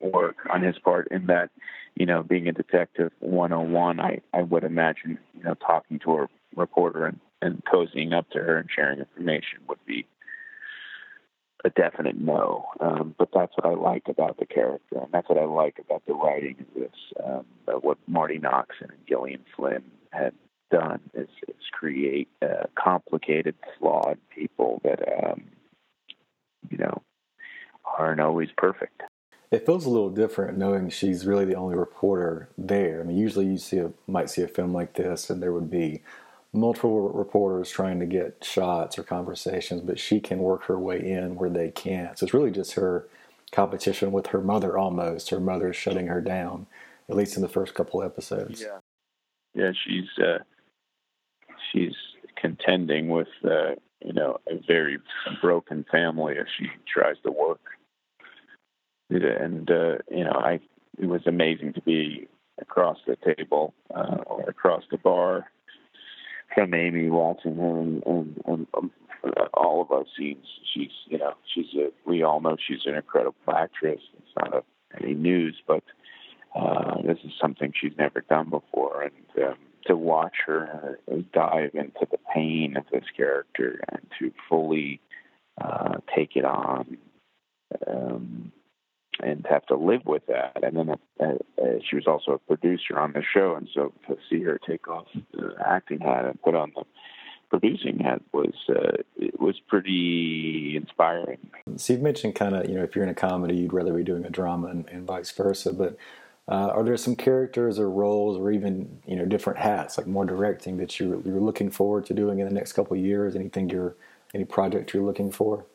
work 0.00 0.36
on 0.52 0.62
his 0.62 0.78
part 0.78 1.08
in 1.10 1.26
that, 1.26 1.50
you 1.94 2.06
know, 2.06 2.22
being 2.22 2.48
a 2.48 2.52
detective 2.52 3.12
101, 3.20 4.00
I, 4.00 4.20
I 4.32 4.42
would 4.42 4.64
imagine, 4.64 5.18
you 5.34 5.42
know, 5.42 5.54
talking 5.54 5.98
to 6.00 6.12
a 6.18 6.26
reporter 6.54 7.06
and, 7.06 7.20
and 7.40 7.62
cozying 7.64 8.12
up 8.12 8.28
to 8.30 8.38
her 8.38 8.58
and 8.58 8.68
sharing 8.74 8.98
information 8.98 9.60
would 9.68 9.84
be 9.86 10.06
a 11.64 11.70
definite 11.70 12.18
no. 12.18 12.66
Um, 12.80 13.14
but 13.18 13.28
that's 13.32 13.52
what 13.56 13.66
I 13.66 13.74
like 13.74 14.04
about 14.08 14.38
the 14.38 14.46
character, 14.46 14.98
and 14.98 15.08
that's 15.12 15.28
what 15.28 15.38
I 15.38 15.44
like 15.44 15.78
about 15.78 16.02
the 16.06 16.14
writing 16.14 16.56
of 16.60 16.80
this. 16.80 16.96
Um, 17.24 17.44
what 17.80 17.98
Marty 18.06 18.38
Noxon 18.38 18.90
and 18.90 19.06
Gillian 19.08 19.44
Flynn 19.54 19.84
had 20.12 20.32
done 20.70 21.00
is, 21.14 21.28
is 21.48 21.54
create 21.72 22.28
uh, 22.42 22.66
complicated, 22.74 23.54
flawed 23.78 24.18
people 24.34 24.80
that, 24.84 25.00
um, 25.24 25.44
you 26.70 26.78
know, 26.78 27.02
aren't 27.98 28.20
always 28.20 28.48
perfect. 28.56 29.02
It 29.50 29.64
feels 29.64 29.86
a 29.86 29.90
little 29.90 30.10
different 30.10 30.58
knowing 30.58 30.90
she's 30.90 31.24
really 31.24 31.44
the 31.44 31.54
only 31.54 31.76
reporter 31.76 32.48
there. 32.58 33.00
I 33.00 33.04
mean, 33.04 33.16
usually 33.16 33.46
you 33.46 33.58
see 33.58 33.78
a, 33.78 33.92
might 34.06 34.28
see 34.28 34.42
a 34.42 34.48
film 34.48 34.72
like 34.72 34.94
this, 34.94 35.30
and 35.30 35.42
there 35.42 35.52
would 35.52 35.70
be 35.70 36.02
multiple 36.52 37.08
reporters 37.10 37.70
trying 37.70 38.00
to 38.00 38.06
get 38.06 38.44
shots 38.44 38.98
or 38.98 39.04
conversations, 39.04 39.82
but 39.82 39.98
she 39.98 40.20
can 40.20 40.38
work 40.40 40.64
her 40.64 40.78
way 40.78 40.98
in 40.98 41.36
where 41.36 41.50
they 41.50 41.70
can't. 41.70 42.18
So 42.18 42.24
it's 42.24 42.34
really 42.34 42.50
just 42.50 42.72
her 42.72 43.08
competition 43.52 44.10
with 44.10 44.28
her 44.28 44.40
mother 44.40 44.76
almost. 44.76 45.30
Her 45.30 45.40
mother 45.40 45.70
is 45.70 45.76
shutting 45.76 46.08
her 46.08 46.20
down, 46.20 46.66
at 47.08 47.16
least 47.16 47.36
in 47.36 47.42
the 47.42 47.48
first 47.48 47.74
couple 47.74 48.02
episodes. 48.02 48.62
Yeah, 48.62 48.78
yeah, 49.54 49.72
she's 49.86 50.24
uh, 50.24 50.38
she's 51.72 51.94
contending 52.36 53.08
with 53.08 53.28
uh, 53.44 53.76
you 54.06 54.12
know 54.12 54.38
a 54.48 54.54
very 54.66 54.98
broken 55.42 55.84
family 55.90 56.38
as 56.38 56.46
she 56.56 56.66
tries 56.92 57.16
to 57.24 57.30
work. 57.30 57.60
And 59.10 59.70
uh, 59.70 59.98
you 60.10 60.24
know, 60.24 60.32
I 60.32 60.60
it 60.98 61.06
was 61.06 61.22
amazing 61.26 61.74
to 61.74 61.82
be 61.82 62.28
across 62.60 62.98
the 63.06 63.16
table 63.36 63.74
uh, 63.94 64.18
or 64.26 64.48
across 64.48 64.84
the 64.90 64.96
bar 64.96 65.50
from 66.54 66.72
Amy 66.72 67.10
watching 67.10 67.56
her 67.56 67.80
and, 67.80 68.02
and, 68.06 68.42
and 68.46 68.66
um, 68.74 68.90
all 69.52 69.82
of 69.82 69.90
our 69.90 70.04
scenes. 70.16 70.46
She's, 70.72 70.90
you 71.06 71.18
know, 71.18 71.34
she's 71.54 71.66
a, 71.76 71.90
we 72.08 72.22
all 72.22 72.40
know 72.40 72.56
she's 72.66 72.86
an 72.86 72.94
incredible 72.94 73.34
actress. 73.52 74.00
It's 74.16 74.36
not 74.38 74.54
a, 74.54 74.62
any 75.02 75.14
news, 75.14 75.56
but 75.66 75.82
uh, 76.54 77.02
this 77.02 77.18
is 77.24 77.32
something 77.40 77.72
she's 77.78 77.92
never 77.98 78.22
done 78.22 78.48
before. 78.48 79.02
And 79.02 79.44
um, 79.44 79.58
to 79.86 79.96
watch 79.96 80.34
her 80.46 80.98
dive 81.32 81.74
into 81.74 82.06
the 82.10 82.18
pain 82.34 82.76
of 82.76 82.84
this 82.92 83.04
character 83.16 83.80
and 83.90 84.00
to 84.18 84.32
fully 84.48 85.00
uh, 85.62 85.94
take 86.14 86.36
it 86.36 86.44
on 86.44 86.98
um, 87.86 88.52
and 89.22 89.46
have 89.48 89.64
to 89.66 89.76
live 89.76 90.04
with 90.04 90.26
that. 90.26 90.62
And 90.62 90.76
then 90.76 90.90
uh, 90.90 91.24
uh, 91.24 91.78
she 91.88 91.96
was 91.96 92.06
also 92.06 92.32
a 92.32 92.38
producer 92.38 92.98
on 92.98 93.12
the 93.12 93.22
show, 93.22 93.54
and 93.54 93.68
so 93.74 93.92
to 94.08 94.16
see 94.28 94.42
her 94.42 94.58
take 94.66 94.88
off 94.88 95.06
the 95.32 95.54
acting 95.64 96.00
hat 96.00 96.26
and 96.26 96.40
put 96.42 96.54
on 96.54 96.72
the 96.74 96.84
producing 97.48 98.00
hat 98.00 98.20
was 98.32 98.54
uh, 98.68 98.98
it 99.16 99.40
was 99.40 99.58
pretty 99.68 100.74
inspiring. 100.76 101.38
So 101.76 101.94
you've 101.94 102.02
mentioned 102.02 102.34
kind 102.34 102.54
of 102.54 102.68
you 102.68 102.76
know 102.76 102.82
if 102.82 102.94
you're 102.94 103.04
in 103.04 103.10
a 103.10 103.14
comedy, 103.14 103.56
you'd 103.56 103.72
rather 103.72 103.94
be 103.94 104.04
doing 104.04 104.24
a 104.24 104.30
drama 104.30 104.68
and, 104.68 104.88
and 104.88 105.06
vice 105.06 105.30
versa, 105.30 105.72
but. 105.72 105.96
Uh, 106.48 106.68
are 106.68 106.84
there 106.84 106.96
some 106.96 107.16
characters 107.16 107.78
or 107.78 107.90
roles 107.90 108.36
or 108.38 108.52
even 108.52 109.00
you 109.06 109.16
know 109.16 109.24
different 109.24 109.58
hats 109.58 109.98
like 109.98 110.06
more 110.06 110.24
directing 110.24 110.76
that 110.76 111.00
you're, 111.00 111.20
you're 111.22 111.40
looking 111.40 111.70
forward 111.70 112.06
to 112.06 112.14
doing 112.14 112.38
in 112.38 112.46
the 112.46 112.54
next 112.54 112.72
couple 112.72 112.96
of 112.96 113.02
years 113.02 113.34
anything 113.34 113.68
you're 113.68 113.96
any 114.32 114.44
project 114.44 114.94
you're 114.94 115.04
looking 115.04 115.32
for 115.32 115.66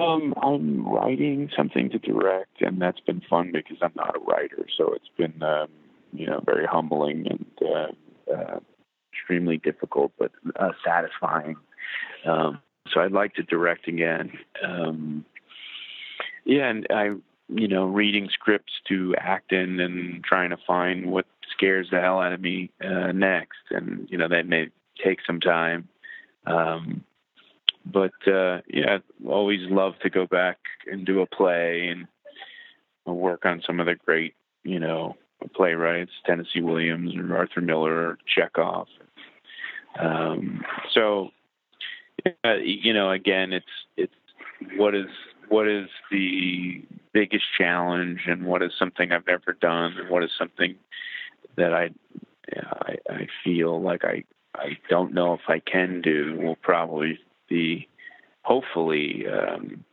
um, 0.00 0.34
I'm 0.42 0.88
writing 0.88 1.50
something 1.56 1.90
to 1.90 1.98
direct, 1.98 2.62
and 2.62 2.80
that's 2.80 3.00
been 3.00 3.22
fun 3.28 3.52
because 3.52 3.76
I'm 3.82 3.92
not 3.94 4.16
a 4.16 4.20
writer. 4.20 4.66
So 4.76 4.94
it's 4.94 5.10
been, 5.16 5.42
um, 5.42 5.68
you 6.12 6.26
know, 6.26 6.40
very 6.44 6.66
humbling 6.66 7.26
and 7.28 7.46
uh, 7.60 8.32
uh, 8.32 8.60
extremely 9.12 9.58
difficult, 9.58 10.12
but 10.18 10.32
uh, 10.56 10.70
satisfying. 10.84 11.56
Um, 12.26 12.60
so 12.92 13.00
I'd 13.00 13.12
like 13.12 13.34
to 13.34 13.42
direct 13.42 13.86
again. 13.86 14.32
Um, 14.64 15.24
yeah, 16.44 16.68
and 16.70 16.86
I, 16.90 17.10
you 17.54 17.68
know, 17.68 17.84
reading 17.84 18.28
scripts 18.32 18.72
to 18.88 19.14
act 19.18 19.52
in 19.52 19.80
and 19.80 20.24
trying 20.24 20.50
to 20.50 20.56
find 20.66 21.10
what 21.10 21.26
scares 21.50 21.88
the 21.90 22.00
hell 22.00 22.20
out 22.20 22.32
of 22.32 22.40
me 22.40 22.70
uh, 22.84 23.12
next, 23.12 23.60
and 23.70 24.08
you 24.10 24.18
know 24.18 24.28
that 24.28 24.46
may 24.46 24.68
take 25.02 25.18
some 25.26 25.40
time. 25.40 25.88
Um, 26.46 27.04
but 27.84 28.12
uh, 28.26 28.60
yeah, 28.68 28.98
always 29.26 29.60
love 29.70 29.94
to 30.02 30.10
go 30.10 30.26
back 30.26 30.58
and 30.90 31.04
do 31.04 31.20
a 31.20 31.26
play 31.26 31.88
and 31.88 32.06
work 33.04 33.44
on 33.44 33.62
some 33.66 33.80
of 33.80 33.86
the 33.86 33.94
great, 33.94 34.34
you 34.62 34.78
know, 34.78 35.16
playwrights, 35.54 36.12
Tennessee 36.24 36.60
Williams 36.60 37.14
or 37.16 37.36
Arthur 37.36 37.60
Miller 37.60 37.92
or 37.92 38.18
Chekhov. 38.26 38.86
Um, 39.98 40.64
so, 40.94 41.30
uh, 42.44 42.54
you 42.54 42.94
know, 42.94 43.10
again, 43.10 43.52
it's 43.52 43.66
it's 43.96 44.14
what 44.76 44.94
is 44.94 45.06
what 45.52 45.68
is 45.68 45.88
the 46.10 46.82
biggest 47.12 47.44
challenge, 47.58 48.20
and 48.26 48.46
what 48.46 48.62
is 48.62 48.72
something 48.78 49.12
I've 49.12 49.26
never 49.26 49.52
done, 49.52 49.98
and 49.98 50.08
what 50.08 50.24
is 50.24 50.30
something 50.38 50.76
that 51.56 51.74
I 51.74 51.90
I, 52.50 52.96
I 53.08 53.26
feel 53.44 53.80
like 53.80 54.02
I 54.02 54.24
I 54.54 54.78
don't 54.88 55.12
know 55.12 55.34
if 55.34 55.42
I 55.48 55.58
can 55.58 56.00
do 56.00 56.38
will 56.40 56.56
probably 56.56 57.18
be 57.48 57.86
hopefully, 58.44 59.24
um, 59.28 59.84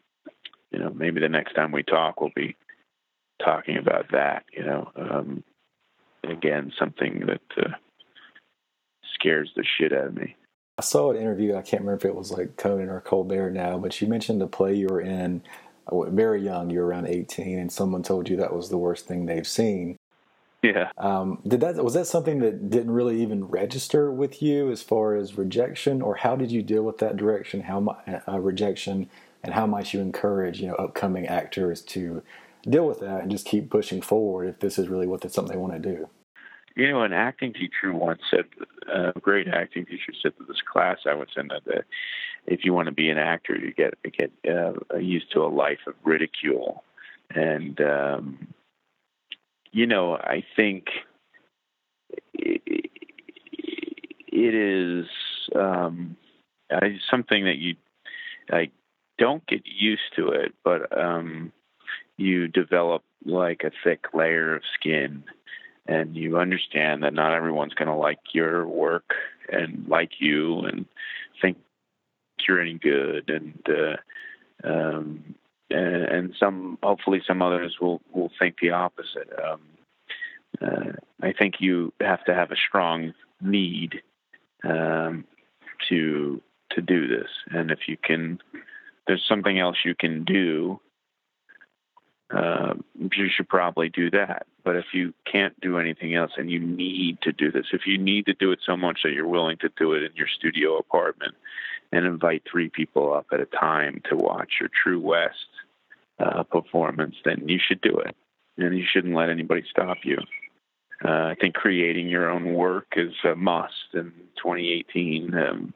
you 0.72 0.80
know, 0.80 0.92
maybe 0.96 1.20
the 1.20 1.30
next 1.30 1.54
time 1.54 1.72
we 1.72 1.84
talk, 1.84 2.22
we'll 2.22 2.32
be 2.36 2.56
talking 3.44 3.78
about 3.78 4.06
that. 4.12 4.46
You 4.54 4.66
know, 4.66 4.92
um, 4.96 5.44
again, 6.24 6.72
something 6.80 7.26
that 7.28 7.66
uh, 7.66 7.76
scares 9.14 9.52
the 9.58 9.66
shit 9.78 9.92
out 9.92 10.08
of 10.08 10.16
me. 10.16 10.38
I 10.80 10.82
saw 10.82 11.12
an 11.12 11.18
interview. 11.18 11.58
I 11.58 11.62
can't 11.62 11.82
remember 11.82 11.98
if 11.98 12.06
it 12.06 12.16
was 12.16 12.32
like 12.32 12.56
Conan 12.56 12.88
or 12.88 13.02
Colbert 13.02 13.52
now, 13.52 13.78
but 13.78 14.00
you 14.00 14.08
mentioned 14.08 14.40
the 14.40 14.48
play 14.48 14.74
you 14.74 14.88
were 14.88 15.02
in 15.02 15.42
uh, 15.88 16.04
very 16.04 16.42
young. 16.42 16.70
You 16.70 16.80
were 16.80 16.86
around 16.86 17.08
eighteen, 17.08 17.60
and 17.60 17.70
someone 17.70 18.02
told 18.02 18.30
you 18.30 18.38
that 18.38 18.56
was 18.56 18.70
the 18.70 18.78
worst 18.78 19.06
thing 19.06 19.26
they've 19.26 19.46
seen. 19.46 19.98
Yeah. 20.64 20.92
Um, 20.98 21.42
did 21.46 21.60
that 21.60 21.84
was 21.84 21.96
that 21.96 22.08
something 22.08 22.40
that 22.40 22.70
didn't 22.70 22.92
really 22.92 23.22
even 23.22 23.44
register 23.44 24.10
with 24.10 24.42
you 24.42 24.72
as 24.72 24.82
far 24.82 25.16
as 25.18 25.38
rejection, 25.38 26.02
or 26.02 26.16
how 26.16 26.38
did 26.38 26.50
you 26.50 26.64
deal 26.64 26.84
with 26.84 27.00
that 27.00 27.18
direction? 27.18 27.60
How 27.60 27.98
uh, 28.26 28.40
rejection, 28.40 29.10
and 29.44 29.54
how 29.54 29.68
might 29.68 29.94
you 29.94 30.00
encourage 30.00 30.62
you 30.62 30.68
know 30.70 30.76
upcoming 30.76 31.28
actors 31.28 31.82
to 31.82 32.24
deal 32.64 32.88
with 32.88 33.02
that 33.02 33.24
and 33.24 33.32
just 33.32 33.46
keep 33.46 33.70
pushing 33.70 34.02
forward 34.02 34.48
if 34.48 34.60
this 34.60 34.80
is 34.80 34.88
really 34.88 35.08
what 35.08 35.30
something 35.30 35.52
they 35.52 35.60
want 35.60 35.74
to 35.74 35.80
do? 35.80 36.08
You 36.80 36.90
know, 36.90 37.04
an 37.04 37.12
acting 37.12 37.52
teacher 37.52 37.92
once 37.92 38.22
said, 38.32 38.46
a 38.88 39.20
great 39.20 39.50
acting 39.50 39.86
teacher 39.86 40.14
said 40.22 40.32
to 40.38 40.46
this 40.46 40.62
class 40.62 41.00
I 41.06 41.14
was 41.14 41.28
in 41.36 41.50
that, 41.50 41.66
that 41.66 41.84
if 42.48 42.64
you 42.64 42.74
want 42.74 42.86
to 42.86 42.94
be 42.94 43.10
an 43.10 43.18
actor, 43.18 43.54
you 43.54 43.74
get 43.74 43.96
get 44.18 44.32
uh, 44.48 44.96
used 44.98 45.30
to 45.34 45.42
a 45.42 45.48
life 45.48 45.80
of 45.88 45.96
ridicule, 46.06 46.86
and 47.36 47.82
um, 47.82 48.48
you 49.74 49.88
know, 49.88 50.16
I 50.16 50.46
think 50.56 50.86
it, 52.34 52.90
it 54.28 54.56
is 54.56 55.06
um, 55.54 56.16
something 57.12 57.44
that 57.44 57.58
you 57.58 57.76
I 58.54 58.72
don't 59.18 59.46
get 59.48 59.64
used 59.66 60.16
to 60.16 60.30
it, 60.30 60.54
but 60.64 60.98
um, 60.98 61.52
you 62.16 62.48
develop 62.48 63.04
like 63.26 63.64
a 63.66 63.72
thick 63.84 64.06
layer 64.14 64.56
of 64.56 64.62
skin, 64.76 65.26
and 65.90 66.16
you 66.16 66.38
understand 66.38 67.02
that 67.02 67.16
not 67.16 67.34
everyone's 67.34 67.74
going 67.74 67.88
to 67.88 67.96
like 67.96 68.20
your 68.32 68.68
work 68.68 69.16
and 69.52 69.88
like 69.88 70.12
you 70.20 70.60
and 70.60 70.86
think 71.42 71.58
you're 72.48 72.62
any 72.62 72.76
good, 72.76 73.30
and 73.30 73.68
uh, 73.68 74.68
um, 74.68 75.36
and, 75.72 76.34
some 76.40 76.78
hopefully 76.82 77.22
some 77.28 77.42
others 77.42 77.78
will 77.82 78.02
will 78.14 78.32
think 78.40 78.56
the 78.62 78.70
opposite. 78.70 79.30
Um, 79.44 79.62
uh, 80.62 80.92
I 81.22 81.34
think 81.34 81.56
you 81.60 81.92
have 82.00 82.24
to 82.26 82.34
have 82.34 82.52
a 82.52 82.56
strong 82.56 83.14
need 83.42 84.02
um, 84.64 85.26
to 85.90 86.42
to 86.72 86.82
do 86.82 87.08
this. 87.08 87.30
And 87.50 87.72
if 87.72 87.88
you 87.88 87.98
can, 87.98 88.40
there's 89.08 89.26
something 89.28 89.60
else 89.60 89.78
you 89.84 89.96
can 89.96 90.24
do. 90.24 90.80
Uh, 92.32 92.76
you 93.12 93.28
should 93.36 93.50
probably 93.50 93.90
do 93.90 94.12
that. 94.12 94.46
But 94.64 94.76
if 94.76 94.86
you 94.94 95.14
can't 95.32 95.60
do 95.62 95.80
anything 95.80 96.14
else 96.14 96.32
and 96.38 96.50
you 96.50 96.60
need 96.60 97.22
to 97.24 97.32
do 97.32 97.52
this, 97.52 97.68
if 97.74 97.88
you 97.88 97.98
need 97.98 98.28
to 98.28 98.34
do 98.34 98.52
it 98.52 98.60
so 98.66 98.78
much 98.78 99.00
that 99.04 99.14
you're 99.14 99.28
willing 99.28 99.58
to 99.58 99.70
do 99.78 99.94
it 99.94 100.04
in 100.04 100.12
your 100.16 100.28
studio 100.28 100.78
apartment 100.78 101.34
and 101.92 102.06
invite 102.06 102.44
three 102.50 102.70
people 102.70 103.14
up 103.14 103.28
at 103.32 103.40
a 103.40 103.46
time 103.46 104.02
to 104.10 104.16
watch 104.16 104.54
your 104.60 104.70
True 104.84 105.00
West 105.00 105.48
uh, 106.20 106.44
performance, 106.44 107.16
then 107.26 107.48
you 107.48 107.60
should 107.60 107.82
do 107.82 107.98
it. 107.98 108.16
And 108.58 108.78
you 108.78 108.86
shouldn't 108.92 109.16
let 109.16 109.30
anybody 109.30 109.64
stop 109.70 109.98
you. 110.04 110.18
Uh, 111.04 111.32
I 111.32 111.36
think 111.40 111.56
creating 111.56 112.10
your 112.10 112.30
own 112.30 112.54
work 112.54 112.88
is 112.96 113.14
a 113.24 113.36
must 113.36 113.74
in 113.94 114.12
2018. 114.38 115.34
Um, 115.34 115.74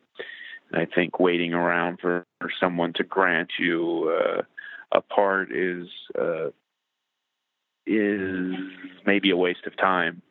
I 0.74 0.86
think 0.86 1.20
waiting 1.20 1.54
around 1.54 2.00
for, 2.02 2.26
for 2.42 2.52
someone 2.60 2.94
to 2.94 3.04
grant 3.04 3.52
you 3.58 4.12
uh, 4.94 4.98
a 4.98 5.02
part 5.02 5.52
is 5.52 5.88
uh, 6.20 6.48
is 7.86 8.54
maybe 9.06 9.30
a 9.32 9.38
waste 9.38 9.66
of 9.66 9.76
time. 9.78 10.22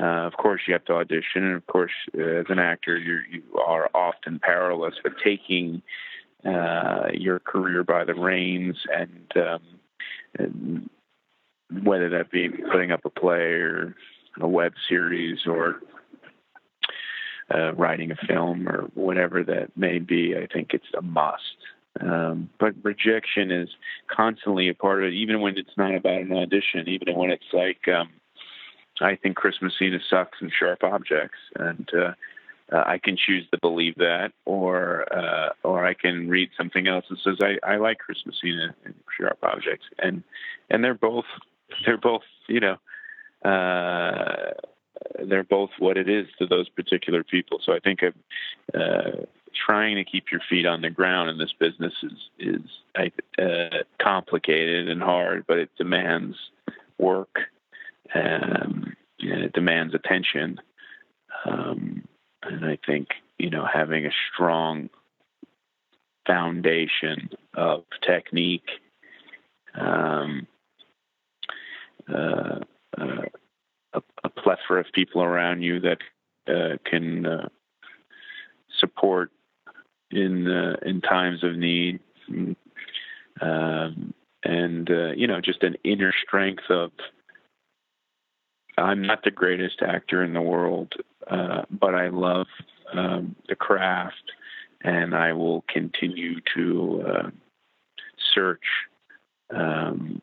Uh, 0.00 0.26
of 0.26 0.32
course, 0.34 0.62
you 0.66 0.72
have 0.72 0.84
to 0.86 0.94
audition, 0.94 1.44
and 1.44 1.56
of 1.56 1.66
course, 1.66 1.92
uh, 2.18 2.22
as 2.22 2.46
an 2.48 2.58
actor, 2.58 2.96
you 2.96 3.20
you 3.30 3.42
are 3.58 3.90
often 3.94 4.38
powerless. 4.38 4.94
But 5.02 5.12
taking 5.22 5.82
uh, 6.44 7.08
your 7.12 7.38
career 7.38 7.84
by 7.84 8.04
the 8.04 8.14
reins, 8.14 8.76
and, 8.94 9.32
um, 9.36 9.60
and 10.38 10.90
whether 11.84 12.08
that 12.08 12.30
be 12.30 12.48
putting 12.48 12.92
up 12.92 13.04
a 13.04 13.10
play 13.10 13.52
or 13.52 13.94
a 14.40 14.48
web 14.48 14.72
series 14.88 15.40
or 15.46 15.80
uh, 17.54 17.74
writing 17.74 18.10
a 18.10 18.26
film 18.26 18.68
or 18.68 18.88
whatever 18.94 19.42
that 19.44 19.76
may 19.76 19.98
be, 19.98 20.34
I 20.36 20.46
think 20.46 20.72
it's 20.72 20.86
a 20.96 21.02
must. 21.02 21.56
Um, 21.98 22.50
but 22.58 22.74
rejection 22.82 23.50
is 23.50 23.68
constantly 24.08 24.68
a 24.68 24.74
part 24.74 25.02
of 25.02 25.08
it, 25.08 25.14
even 25.14 25.40
when 25.40 25.58
it's 25.58 25.76
not 25.76 25.94
about 25.94 26.20
an 26.20 26.32
audition, 26.32 26.88
even 26.88 27.14
when 27.16 27.30
it's 27.30 27.52
like, 27.52 27.88
um, 27.88 28.10
I 29.00 29.16
think 29.16 29.36
Chris 29.36 29.56
Messina 29.60 29.98
sucks 30.08 30.38
in 30.40 30.50
Sharp 30.56 30.84
Objects, 30.84 31.38
and 31.56 31.88
uh, 31.94 32.12
uh, 32.72 32.84
I 32.86 32.98
can 32.98 33.16
choose 33.16 33.46
to 33.50 33.58
believe 33.60 33.96
that, 33.96 34.32
or 34.44 35.06
uh, 35.12 35.50
or 35.64 35.84
I 35.84 35.94
can 35.94 36.28
read 36.28 36.50
something 36.56 36.86
else 36.86 37.06
that 37.10 37.18
says 37.24 37.38
I, 37.42 37.58
I 37.66 37.76
like 37.76 37.98
Chris 37.98 38.18
Messina 38.26 38.74
in 38.84 38.94
Sharp 39.18 39.38
Objects, 39.42 39.86
and 39.98 40.22
and 40.68 40.84
they're 40.84 40.94
both 40.94 41.24
they're 41.86 41.98
both 41.98 42.22
you 42.46 42.60
know 42.60 42.76
uh, 43.44 44.52
they're 45.24 45.44
both 45.44 45.70
what 45.78 45.96
it 45.96 46.08
is 46.08 46.26
to 46.38 46.46
those 46.46 46.68
particular 46.68 47.24
people. 47.24 47.60
So 47.64 47.72
I 47.72 47.80
think 47.80 48.00
uh, 48.02 49.24
trying 49.64 49.96
to 49.96 50.04
keep 50.04 50.24
your 50.30 50.40
feet 50.48 50.66
on 50.66 50.80
the 50.80 50.90
ground 50.90 51.30
in 51.30 51.38
this 51.38 51.52
business 51.58 51.92
is 52.02 52.30
is 52.38 53.10
uh, 53.38 53.78
complicated 54.00 54.88
and 54.88 55.02
hard, 55.02 55.44
but 55.46 55.58
it 55.58 55.70
demands 55.76 56.36
work 56.98 57.38
um, 58.14 58.94
and 59.20 59.42
it 59.42 59.52
demands 59.52 59.94
attention. 59.94 60.60
Um, 61.44 62.04
and 62.42 62.64
I 62.64 62.78
think 62.86 63.08
you 63.38 63.50
know 63.50 63.66
having 63.70 64.06
a 64.06 64.10
strong 64.32 64.90
foundation 66.26 67.30
of 67.54 67.84
technique. 68.06 68.68
Um, 69.74 70.46
uh, 72.12 72.60
uh, 72.98 73.22
a, 73.92 74.02
a, 74.24 74.28
plethora 74.28 74.80
of 74.80 74.86
people 74.92 75.22
around 75.22 75.62
you 75.62 75.80
that 75.80 75.98
uh, 76.48 76.76
can 76.84 77.24
uh, 77.24 77.48
support 78.78 79.30
in 80.10 80.48
uh, 80.48 80.76
in 80.82 81.00
times 81.00 81.44
of 81.44 81.56
need, 81.56 82.00
um, 83.40 84.14
and 84.42 84.90
uh, 84.90 85.12
you 85.12 85.26
know, 85.26 85.40
just 85.40 85.62
an 85.62 85.76
inner 85.84 86.12
strength 86.26 86.64
of. 86.70 86.90
I'm 88.78 89.02
not 89.02 89.24
the 89.24 89.30
greatest 89.30 89.82
actor 89.82 90.24
in 90.24 90.32
the 90.32 90.40
world, 90.40 90.94
but 91.28 91.94
I 91.94 92.08
love 92.08 92.46
um, 92.94 93.36
the 93.46 93.54
craft, 93.54 94.32
and 94.82 95.14
I 95.14 95.34
will 95.34 95.64
continue 95.68 96.40
to 96.54 97.32
search 98.34 98.64
um, 99.54 100.22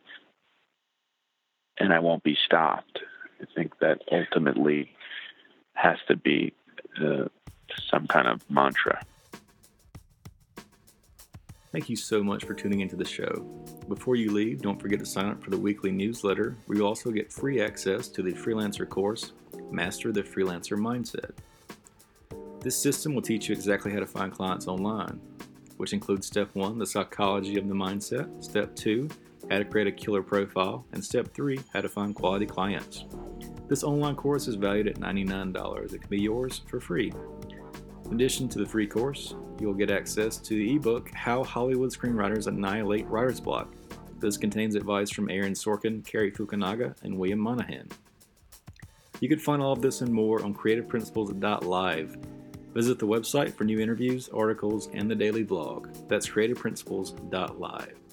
and 1.79 1.93
I 1.93 1.99
won't 1.99 2.23
be 2.23 2.37
stopped. 2.45 2.99
I 3.41 3.45
think 3.55 3.79
that 3.79 4.01
ultimately 4.11 4.91
has 5.73 5.97
to 6.07 6.15
be 6.15 6.53
uh, 7.01 7.25
some 7.89 8.07
kind 8.07 8.27
of 8.27 8.49
mantra. 8.49 9.03
Thank 11.71 11.89
you 11.89 11.97
so 11.97 12.23
much 12.23 12.45
for 12.45 12.53
tuning 12.53 12.79
into 12.79 12.95
the 12.95 13.03
show. 13.03 13.45
Before 13.89 14.15
you 14.15 14.31
leave, 14.31 14.61
don't 14.61 14.81
forget 14.81 14.99
to 14.99 15.05
sign 15.05 15.25
up 15.25 15.43
for 15.43 15.49
the 15.49 15.57
weekly 15.57 15.91
newsletter, 15.91 16.55
where 16.65 16.77
you 16.77 16.85
also 16.85 17.11
get 17.11 17.31
free 17.31 17.61
access 17.61 18.07
to 18.09 18.23
the 18.23 18.31
freelancer 18.31 18.87
course, 18.87 19.33
Master 19.69 20.13
the 20.13 20.23
Freelancer 20.23 20.77
Mindset. 20.77 21.31
This 22.61 22.81
system 22.81 23.13
will 23.13 23.21
teach 23.21 23.49
you 23.49 23.53
exactly 23.53 23.91
how 23.91 23.99
to 23.99 24.05
find 24.05 24.31
clients 24.31 24.67
online, 24.67 25.19
which 25.75 25.91
includes 25.91 26.25
step 26.25 26.49
one, 26.53 26.79
the 26.79 26.85
psychology 26.85 27.57
of 27.59 27.67
the 27.67 27.73
mindset, 27.73 28.41
step 28.41 28.73
two, 28.73 29.09
how 29.51 29.57
to 29.57 29.65
create 29.65 29.87
a 29.87 29.91
killer 29.91 30.23
profile, 30.23 30.85
and 30.93 31.03
step 31.03 31.33
three, 31.33 31.59
how 31.73 31.81
to 31.81 31.89
find 31.89 32.15
quality 32.15 32.45
clients. 32.45 33.03
This 33.67 33.83
online 33.83 34.15
course 34.15 34.47
is 34.47 34.55
valued 34.55 34.87
at 34.87 34.95
$99. 34.95 35.93
It 35.93 35.99
can 35.99 36.09
be 36.09 36.21
yours 36.21 36.61
for 36.67 36.79
free. 36.79 37.11
In 38.05 38.13
addition 38.13 38.47
to 38.49 38.59
the 38.59 38.65
free 38.65 38.87
course, 38.87 39.35
you'll 39.59 39.73
get 39.73 39.91
access 39.91 40.37
to 40.37 40.55
the 40.55 40.75
ebook 40.75 41.11
How 41.11 41.43
Hollywood 41.43 41.91
Screenwriters 41.91 42.47
Annihilate 42.47 43.07
Writer's 43.07 43.39
Block. 43.39 43.73
This 44.19 44.37
contains 44.37 44.75
advice 44.75 45.11
from 45.11 45.29
Aaron 45.29 45.53
Sorkin, 45.53 46.05
Cary 46.05 46.31
Fukunaga, 46.31 46.95
and 47.03 47.17
William 47.17 47.39
Monahan. 47.39 47.87
You 49.19 49.29
can 49.29 49.39
find 49.39 49.61
all 49.61 49.73
of 49.73 49.81
this 49.81 50.01
and 50.01 50.11
more 50.11 50.43
on 50.43 50.53
creativeprinciples.live. 50.53 52.17
Visit 52.73 52.99
the 52.99 53.07
website 53.07 53.53
for 53.53 53.63
new 53.63 53.79
interviews, 53.79 54.29
articles, 54.29 54.89
and 54.93 55.09
the 55.09 55.15
daily 55.15 55.43
blog. 55.43 55.89
That's 56.07 56.29
creativeprinciples.live. 56.29 58.06